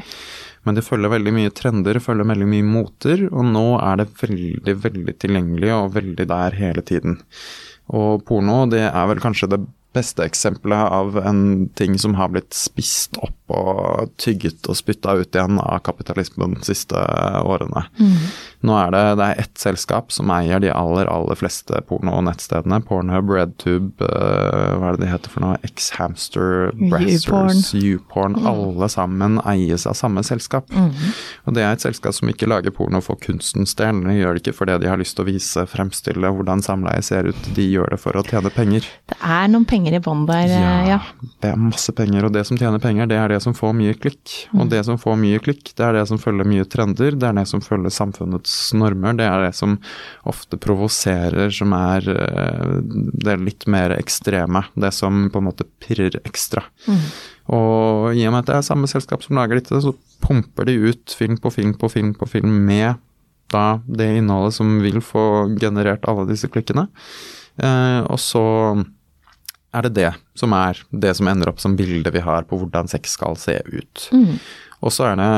Men 0.63 0.77
det 0.77 0.85
følger 0.87 1.11
veldig 1.11 1.35
mye 1.35 1.53
trender, 1.55 1.99
følger 2.03 2.29
veldig 2.29 2.47
mye 2.49 2.65
moter, 2.65 3.27
og 3.29 3.47
nå 3.51 3.67
er 3.83 4.01
det 4.01 4.09
veldig, 4.21 4.75
veldig 4.85 5.15
tilgjengelig 5.19 5.71
og 5.75 5.93
veldig 5.97 6.27
der 6.29 6.59
hele 6.59 6.83
tiden. 6.87 7.17
Og 7.91 8.23
porno, 8.27 8.63
det 8.71 8.85
er 8.87 9.07
vel 9.11 9.23
kanskje 9.23 9.51
det 9.55 9.63
beste 9.93 10.25
eksempelet 10.25 10.89
av 10.89 11.17
en 11.21 11.69
ting 11.77 11.97
som 12.01 12.15
har 12.17 12.31
blitt 12.33 12.55
spist 12.57 13.19
opp 13.21 13.53
og 13.53 14.13
tygget 14.21 14.65
og 14.71 14.77
spytta 14.79 15.13
ut 15.19 15.35
igjen 15.35 15.59
av 15.61 15.83
kapitalismen 15.85 16.55
de 16.57 16.65
siste 16.65 16.97
årene. 17.43 17.85
Mm. 17.99 18.15
Nå 18.63 18.75
er 18.79 18.93
det, 18.95 19.01
det 19.19 19.25
er 19.25 19.39
ett 19.43 19.59
selskap 19.59 20.13
som 20.15 20.29
eier 20.31 20.61
de 20.63 20.69
aller, 20.71 21.09
aller 21.11 21.35
fleste 21.35 21.81
porno-nettstedene. 21.89 22.79
Pornhub, 22.87 23.31
RedTube, 23.35 23.99
uh, 23.99 24.77
hva 24.79 24.93
er 24.93 24.95
det 24.95 25.03
de 25.03 25.09
heter 25.11 25.33
for 25.33 25.43
noe? 25.43 25.57
X-Hamster, 25.67 26.69
Brassers, 26.79 27.73
YouPorn. 27.75 28.37
Mm. 28.39 28.47
Alle 28.53 28.89
sammen 28.91 29.41
eies 29.51 29.83
av 29.89 29.97
samme 29.99 30.23
selskap. 30.23 30.71
Mm. 30.71 30.93
Og 31.43 31.57
det 31.57 31.65
er 31.65 31.75
et 31.75 31.83
selskap 31.83 32.15
som 32.15 32.31
ikke 32.31 32.47
lager 32.47 32.71
porno 32.75 33.01
for 33.03 33.19
kunstens 33.19 33.75
del. 33.79 33.99
De 34.07 34.15
gjør 34.15 34.37
det 34.37 34.45
ikke 34.45 34.55
fordi 34.61 34.79
de 34.85 34.91
har 34.93 35.01
lyst 35.01 35.17
til 35.19 35.25
å 35.25 35.31
vise, 35.33 35.65
fremstille 35.67 36.31
hvordan 36.31 36.63
samleie 36.63 37.03
ser 37.03 37.27
ut. 37.27 37.51
De 37.59 37.67
gjør 37.67 37.91
det 37.97 37.99
for 37.99 38.15
å 38.15 38.23
tjene 38.29 38.53
penger. 38.55 38.87
Det 39.11 39.19
er 39.19 39.51
noen 39.51 39.67
penger 39.67 39.99
i 39.99 40.03
bånn 40.07 40.23
der, 40.29 40.47
ja, 40.53 40.73
ja. 40.87 41.01
Det 41.43 41.51
er 41.51 41.59
masse 41.59 41.91
penger, 41.95 42.29
og 42.29 42.35
det 42.37 42.45
som 42.47 42.59
tjener 42.59 42.79
penger, 42.79 43.11
det 43.11 43.19
er 43.19 43.35
det 43.35 43.43
som 43.43 43.57
får 43.57 43.75
mye 43.75 43.99
klikk. 43.99 44.23
Og 44.53 44.63
mm. 44.63 44.71
det 44.71 44.85
som 44.87 45.03
får 45.03 45.19
mye 45.19 45.43
klikk, 45.43 45.75
det 45.75 45.89
er 45.89 45.99
det 45.99 46.07
som 46.07 46.21
følger 46.21 46.47
mye 46.47 46.63
trender, 46.63 47.19
det 47.19 47.27
er 47.27 47.35
det 47.41 47.47
som 47.51 47.63
følger 47.63 47.91
samfunnets 47.91 48.52
normer. 48.77 49.15
Det 49.17 49.27
er 49.27 49.45
det 49.45 49.53
som 49.57 49.77
ofte 50.29 50.59
provoserer, 50.61 51.51
som 51.53 51.73
er 51.77 52.07
eh, 52.13 52.73
det 53.25 53.37
litt 53.41 53.67
mer 53.71 53.95
ekstreme. 53.97 54.65
Det 54.75 54.93
som 54.95 55.27
på 55.33 55.41
en 55.41 55.47
måte 55.49 55.67
pirrer 55.83 56.19
ekstra. 56.23 56.65
Mm. 56.87 57.05
Og 57.53 58.15
i 58.15 58.25
og 58.27 58.35
med 58.35 58.43
at 58.43 58.51
det 58.51 58.57
er 58.59 58.67
samme 58.69 58.89
selskap 58.91 59.25
som 59.25 59.37
lager 59.39 59.59
dette, 59.59 59.81
så 59.83 59.95
pumper 60.23 60.69
de 60.69 60.77
ut 60.89 61.15
film 61.17 61.39
på 61.41 61.51
film 61.51 61.73
på 61.79 61.91
film 61.91 62.13
på 62.15 62.29
film 62.29 62.61
med 62.67 63.01
da 63.53 63.79
det 63.85 64.09
innholdet 64.17 64.55
som 64.55 64.79
vil 64.81 65.01
få 65.03 65.53
generert 65.61 66.05
alle 66.09 66.25
disse 66.29 66.49
klikkene. 66.49 66.87
Eh, 67.61 68.01
og 68.07 68.19
så 68.21 68.45
er 69.73 69.87
det 69.87 69.95
det 69.97 70.11
som 70.37 70.53
er 70.57 70.79
det 70.89 71.13
som 71.17 71.29
ender 71.29 71.49
opp 71.51 71.61
som 71.61 71.75
bildet 71.77 72.13
vi 72.13 72.23
har 72.23 72.45
på 72.49 72.57
hvordan 72.61 72.89
sex 72.91 73.17
skal 73.17 73.37
se 73.39 73.59
ut. 73.65 74.07
Mm. 74.13 74.37
Og 74.83 74.93
så 74.93 75.11
er 75.11 75.19
det 75.19 75.33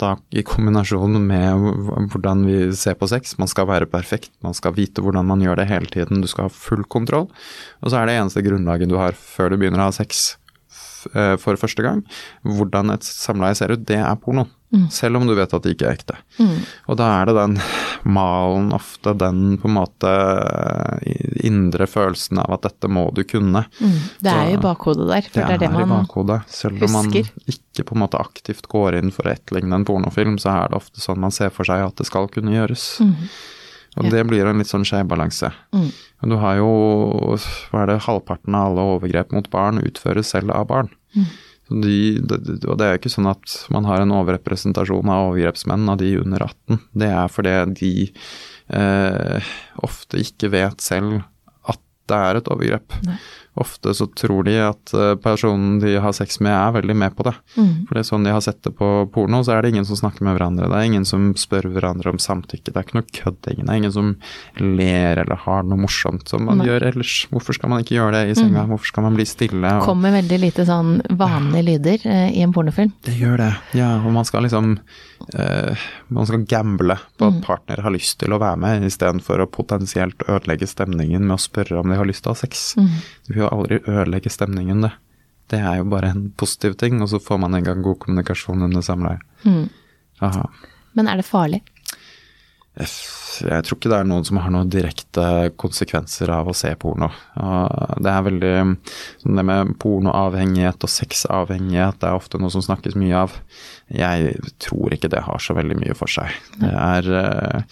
da 0.00 0.14
i 0.32 0.44
kombinasjon 0.46 1.18
med 1.22 1.66
hvordan 2.12 2.44
vi 2.48 2.58
ser 2.76 2.96
på 2.98 3.08
sex. 3.10 3.36
Man 3.40 3.50
skal 3.50 3.68
være 3.70 3.88
perfekt, 3.90 4.32
man 4.44 4.56
skal 4.56 4.74
vite 4.76 5.04
hvordan 5.04 5.28
man 5.28 5.44
gjør 5.44 5.60
det 5.60 5.70
hele 5.70 5.90
tiden, 5.92 6.22
du 6.22 6.30
skal 6.30 6.48
ha 6.48 6.54
full 6.54 6.84
kontroll. 6.90 7.28
Og 7.80 7.92
så 7.92 8.00
er 8.00 8.08
det 8.08 8.18
eneste 8.18 8.44
grunnlaget 8.46 8.90
du 8.90 8.98
har 9.00 9.16
før 9.18 9.52
du 9.52 9.60
begynner 9.60 9.84
å 9.84 9.90
ha 9.90 9.96
sex 9.96 10.34
eh, 11.14 11.36
for 11.40 11.60
første 11.60 11.84
gang, 11.86 12.02
hvordan 12.46 12.96
et 12.96 13.06
samleie 13.06 13.58
ser 13.58 13.74
ut, 13.74 13.86
det 13.88 14.00
er 14.00 14.18
porno. 14.20 14.48
Mm. 14.70 14.86
Selv 14.94 15.18
om 15.18 15.26
du 15.26 15.34
vet 15.34 15.50
at 15.50 15.64
det 15.64 15.74
ikke 15.74 15.88
er 15.88 15.98
ekte. 15.98 16.18
Mm. 16.38 16.58
Og 16.92 17.00
da 17.00 17.08
er 17.18 17.30
det 17.30 17.38
den 17.40 17.56
malen 18.02 18.72
ofte, 18.72 19.12
den 19.18 19.58
på 19.60 19.68
en 19.68 19.74
måte 19.76 20.10
indre 21.44 21.86
følelsen 21.90 22.40
av 22.42 22.56
at 22.56 22.66
dette 22.68 22.88
må 22.88 23.06
du 23.16 23.22
kunne. 23.28 23.64
Mm. 23.80 23.96
Det 24.20 24.32
er 24.32 24.50
jo 24.52 24.58
i 24.58 24.62
bakhodet 24.62 25.08
der, 25.10 25.28
for 25.28 25.40
det, 25.40 25.46
det 25.46 25.56
er 25.56 25.62
det 25.62 25.70
man 25.70 25.80
husker. 25.80 25.86
i 25.86 25.94
bakhodet. 25.94 26.40
Selv 26.54 26.86
om 26.86 26.96
man 26.96 27.12
ikke 27.20 27.86
på 27.86 27.96
en 27.96 28.04
måte 28.04 28.20
aktivt 28.20 28.68
går 28.72 28.98
inn 29.00 29.14
for 29.14 29.28
å 29.28 29.34
etterligne 29.34 29.80
en 29.80 29.86
pornofilm, 29.88 30.38
så 30.42 30.54
er 30.56 30.72
det 30.72 30.80
ofte 30.80 31.02
sånn 31.04 31.20
man 31.22 31.34
ser 31.34 31.52
for 31.54 31.68
seg 31.68 31.84
at 31.86 32.00
det 32.00 32.08
skal 32.08 32.30
kunne 32.32 32.54
gjøres. 32.56 32.86
Mm. 33.04 33.16
Og 33.98 34.06
ja. 34.06 34.14
det 34.14 34.24
blir 34.30 34.46
en 34.46 34.62
litt 34.62 34.70
sånn 34.70 34.86
skjevbalanse. 34.86 35.50
Mm. 35.74 35.90
Du 36.30 36.36
har 36.38 36.60
jo, 36.60 36.72
hva 37.72 37.84
er 37.84 37.90
det, 37.90 38.02
halvparten 38.06 38.54
av 38.54 38.70
alle 38.70 38.88
overgrep 38.96 39.32
mot 39.34 39.48
barn 39.50 39.82
utføres 39.82 40.30
selv 40.30 40.54
av 40.54 40.68
barn. 40.70 40.92
Mm. 41.16 41.30
De, 41.70 41.96
og 42.66 42.78
det 42.80 42.86
er 42.86 42.98
ikke 42.98 43.12
sånn 43.12 43.28
at 43.30 43.52
man 43.70 43.86
har 43.86 44.02
en 44.02 44.14
overrepresentasjon 44.18 45.10
av 45.12 45.30
overgrepsmenn 45.30 45.86
av 45.92 46.00
de 46.00 46.16
under 46.18 46.42
18. 46.48 46.80
Det 47.02 47.10
er 47.14 47.30
fordi 47.30 47.52
de 47.78 47.92
eh, 48.74 49.52
ofte 49.86 50.18
ikke 50.24 50.50
vet 50.56 50.82
selv 50.82 51.20
at 51.70 51.78
det 52.10 52.18
er 52.18 52.40
et 52.40 52.50
overgrep. 52.50 52.98
Nei. 53.06 53.20
Ofte 53.58 53.94
så 53.94 54.06
tror 54.06 54.44
de 54.46 54.54
at 54.62 54.92
eh, 54.94 55.16
personen 55.18 55.80
de 55.82 55.96
har 55.98 56.12
sex 56.14 56.38
med 56.44 56.54
er 56.54 56.74
veldig 56.76 56.94
med 56.96 57.16
på 57.18 57.26
det. 57.26 57.32
Mm. 57.56 57.72
For 57.88 57.96
det 57.96 58.02
er 58.04 58.06
sånn 58.06 58.26
de 58.26 58.34
har 58.34 58.44
sett 58.44 58.60
det 58.62 58.70
på 58.78 58.90
porno, 59.10 59.40
så 59.42 59.56
er 59.56 59.64
det 59.64 59.72
ingen 59.74 59.88
som 59.88 59.98
snakker 59.98 60.22
med 60.26 60.36
hverandre. 60.36 60.68
Det 60.70 60.78
er 60.78 60.86
ingen 60.86 61.06
som 61.08 61.32
spør 61.38 61.66
hverandre 61.74 62.12
om 62.14 62.20
samtykke. 62.22 62.70
Det 62.70 62.76
er 62.78 62.86
ikke 62.86 62.98
noe 63.00 63.10
kødding. 63.10 63.64
Det 63.64 63.66
er 63.66 63.80
ingen 63.82 63.94
som 63.96 64.12
ler 64.60 65.18
eller 65.24 65.42
har 65.46 65.66
noe 65.66 65.82
morsomt 65.82 66.30
som 66.30 66.46
man 66.46 66.62
Nei. 66.62 66.68
gjør 66.70 66.86
ellers. 66.92 67.16
Hvorfor 67.34 67.58
skal 67.58 67.74
man 67.74 67.82
ikke 67.82 67.96
gjøre 67.98 68.20
det 68.20 68.22
i 68.30 68.38
senga? 68.38 68.62
Mm. 68.62 68.74
Hvorfor 68.74 68.92
skal 68.92 69.06
man 69.08 69.18
bli 69.18 69.26
stille? 69.28 69.74
Og... 69.80 69.86
Kommer 69.88 70.14
veldig 70.14 70.40
lite 70.46 70.66
sånn 70.68 71.00
vanlige 71.10 71.66
lyder 71.72 72.06
eh, 72.06 72.26
i 72.38 72.44
en 72.46 72.54
pornofilm. 72.54 72.94
Det 73.06 73.16
gjør 73.18 73.42
det, 73.42 73.52
ja. 73.82 73.90
Og 73.98 74.14
man 74.14 74.28
skal 74.28 74.46
liksom 74.46 74.76
eh, 75.34 75.88
Man 76.08 76.28
skal 76.28 76.46
gamble 76.48 76.96
på 77.18 77.28
at 77.28 77.40
mm. 77.40 77.42
partner 77.44 77.82
har 77.82 77.94
lyst 77.94 78.20
til 78.22 78.32
å 78.34 78.40
være 78.40 78.62
med, 78.62 78.86
istedenfor 78.86 79.42
å 79.42 79.50
potensielt 79.50 80.22
ødelegge 80.28 80.70
stemningen 80.70 81.26
med 81.26 81.34
å 81.36 81.42
spørre 81.42 81.82
om 81.82 81.90
de 81.90 81.98
har 81.98 82.08
lyst 82.08 82.24
til 82.24 82.32
å 82.32 82.36
ha 82.38 82.42
sex. 82.44 82.64
Mm. 82.78 82.94
Vil 83.40 83.46
jo 83.46 83.54
aldri 83.56 83.80
ødelegge 83.88 84.32
stemningen, 84.32 84.84
det. 84.84 84.92
Det 85.50 85.58
er 85.64 85.80
jo 85.80 85.88
bare 85.90 86.12
en 86.12 86.26
positiv 86.38 86.76
ting, 86.78 87.00
og 87.02 87.08
så 87.10 87.18
får 87.22 87.40
man 87.40 87.56
en 87.56 87.64
gang 87.64 87.80
god 87.82 87.98
kommunikasjon 88.04 88.66
under 88.68 88.84
samleie. 88.84 89.18
Mm. 89.42 89.70
Men 90.94 91.08
er 91.08 91.16
det 91.18 91.24
farlig? 91.26 91.62
Jeg 92.76 93.64
tror 93.66 93.78
ikke 93.78 93.90
det 93.90 93.96
er 93.96 94.06
noen 94.06 94.26
som 94.28 94.38
har 94.38 94.52
noen 94.52 94.68
direkte 94.70 95.24
konsekvenser 95.58 96.30
av 96.30 96.52
å 96.52 96.54
se 96.54 96.70
porno. 96.78 97.08
Det 97.34 98.12
er 98.12 98.26
veldig 98.28 98.52
sånn 99.24 99.40
Det 99.40 99.46
med 99.48 99.72
pornoavhengighet 99.82 100.86
og 100.86 100.92
sexavhengighet, 100.92 101.98
det 101.98 102.10
er 102.10 102.20
ofte 102.20 102.38
noe 102.38 102.52
som 102.52 102.62
snakkes 102.64 102.98
mye 103.00 103.24
av. 103.24 103.40
Jeg 103.90 104.36
tror 104.62 104.94
ikke 104.94 105.10
det 105.10 105.24
har 105.26 105.42
så 105.42 105.56
veldig 105.58 105.80
mye 105.80 105.96
for 105.98 106.12
seg. 106.12 106.36
Det 106.60 106.70
er 106.70 107.10
Eh, 107.16 107.62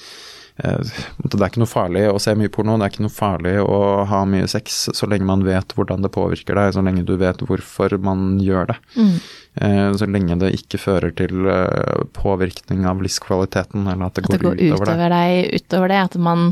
det 0.59 1.39
er 1.39 1.45
ikke 1.47 1.63
noe 1.63 1.71
farlig 1.71 2.05
å 2.11 2.19
se 2.23 2.35
mye 2.35 2.51
porno, 2.51 2.75
det 2.79 2.89
er 2.89 2.93
ikke 2.93 3.05
noe 3.05 3.15
farlig 3.15 3.55
å 3.63 3.79
ha 4.11 4.25
mye 4.27 4.49
sex 4.51 4.89
så 4.97 5.09
lenge 5.11 5.29
man 5.29 5.45
vet 5.47 5.75
hvordan 5.77 6.03
det 6.03 6.11
påvirker 6.15 6.59
deg, 6.59 6.73
så 6.75 6.83
lenge 6.83 7.05
du 7.07 7.15
vet 7.21 7.45
hvorfor 7.47 7.95
man 8.03 8.41
gjør 8.43 8.73
det. 8.73 8.79
Mm. 8.99 9.15
Eh, 9.63 9.87
så 10.01 10.09
lenge 10.11 10.39
det 10.43 10.53
ikke 10.59 10.83
fører 10.83 11.15
til 11.19 11.47
eh, 11.47 12.05
påvirkning 12.19 12.89
av 12.91 13.03
livskvaliteten, 13.07 13.87
eller 13.87 14.11
at 14.11 14.19
det, 14.19 14.27
at 14.27 14.35
det 14.35 14.43
går, 14.43 14.59
går 14.59 14.79
utover, 14.83 15.15
deg. 15.15 15.63
Utover 15.63 15.95
det, 15.95 16.05
at 16.09 16.19
man 16.27 16.49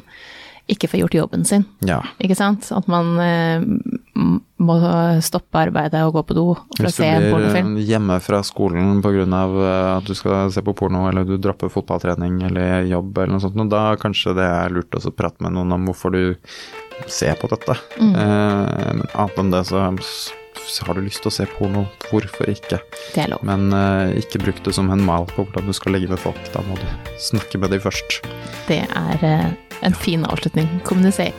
ikke 0.67 0.89
får 0.91 1.01
gjort 1.05 1.15
jobben 1.15 1.45
sin. 1.47 1.65
Ja. 1.87 2.01
Ikke 2.19 2.35
sant? 2.39 2.67
At 2.75 2.89
man 2.91 3.13
eh, 3.23 3.63
må 4.59 4.77
stoppe 5.23 5.61
arbeidet 5.61 6.01
og 6.03 6.17
gå 6.17 6.23
på 6.27 6.37
do 6.37 6.47
for 6.75 6.89
å 6.89 6.93
se 6.93 7.07
en 7.07 7.29
pornofilm. 7.29 7.75
Hvis 7.77 7.77
du 7.77 7.79
blir 7.79 7.93
hjemme 7.93 8.17
fra 8.25 8.41
skolen 8.47 9.03
pga. 9.05 9.27
Eh, 9.27 9.91
at 9.97 10.09
du 10.09 10.15
skal 10.19 10.51
se 10.55 10.65
på 10.67 10.75
porno, 10.77 11.05
eller 11.11 11.27
du 11.29 11.37
dropper 11.39 11.71
fotballtrening 11.73 12.41
eller 12.49 12.89
jobb 12.91 13.23
eller 13.23 13.37
noe 13.37 13.45
sånt, 13.45 13.63
da 13.71 13.85
kanskje 14.01 14.35
det 14.39 14.47
er 14.47 14.75
lurt 14.75 14.99
å 14.99 15.15
prate 15.15 15.47
med 15.47 15.55
noen 15.55 15.77
om 15.77 15.87
hvorfor 15.87 16.15
du 16.17 16.35
ser 17.07 17.39
på 17.39 17.51
dette. 17.53 17.77
Mm. 18.01 18.15
Eh, 18.15 18.91
men 18.99 19.07
annet 19.13 19.39
enn 19.43 19.55
det 19.55 19.63
så 19.71 19.85
har 20.89 20.99
du 20.99 21.05
lyst 21.05 21.23
til 21.23 21.31
å 21.31 21.37
se 21.37 21.47
porno, 21.59 21.85
hvorfor 22.09 22.51
ikke? 22.51 22.81
Det 23.15 23.23
er 23.23 23.31
lov. 23.37 23.45
Men 23.47 23.69
eh, 23.71 24.17
ikke 24.23 24.43
bruk 24.43 24.65
det 24.67 24.75
som 24.75 24.91
en 24.91 25.05
mal 25.07 25.29
på 25.31 25.45
hvordan 25.45 25.71
du 25.71 25.77
skal 25.77 25.95
legge 25.95 26.11
med 26.11 26.23
folk. 26.23 26.43
Da 26.57 26.65
må 26.67 26.75
du 26.81 26.89
snakke 27.23 27.63
med 27.63 27.77
dem 27.77 27.85
først. 27.87 28.19
Det 28.67 28.83
er 28.83 29.23
uh, 29.23 29.55
en 29.83 29.95
fin 29.95 30.25
avslutning. 30.25 30.69
Kommuniser. 30.85 31.33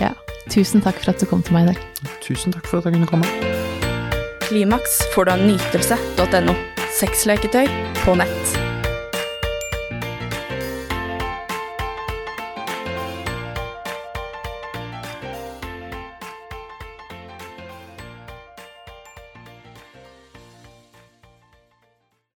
Ja. 0.00 0.14
Tusen 0.50 0.82
takk 0.84 1.00
for 1.02 1.12
at 1.12 1.20
du 1.20 1.28
kom 1.28 1.42
til 1.44 1.58
meg 1.58 1.68
i 1.68 1.74
dag. 1.74 2.08
Tusen 2.24 2.54
takk 2.54 2.66
for 2.70 2.80
at 2.80 2.88
jeg 2.88 2.96
kunne 2.96 3.10
komme. 3.10 3.28
Klimaks 4.48 5.02
får 5.14 5.28
du 5.28 5.34
av 5.34 5.44
nytelse.no. 5.44 6.56
Sexleketøy 6.98 7.68
på 8.04 8.16
nett. 8.18 8.67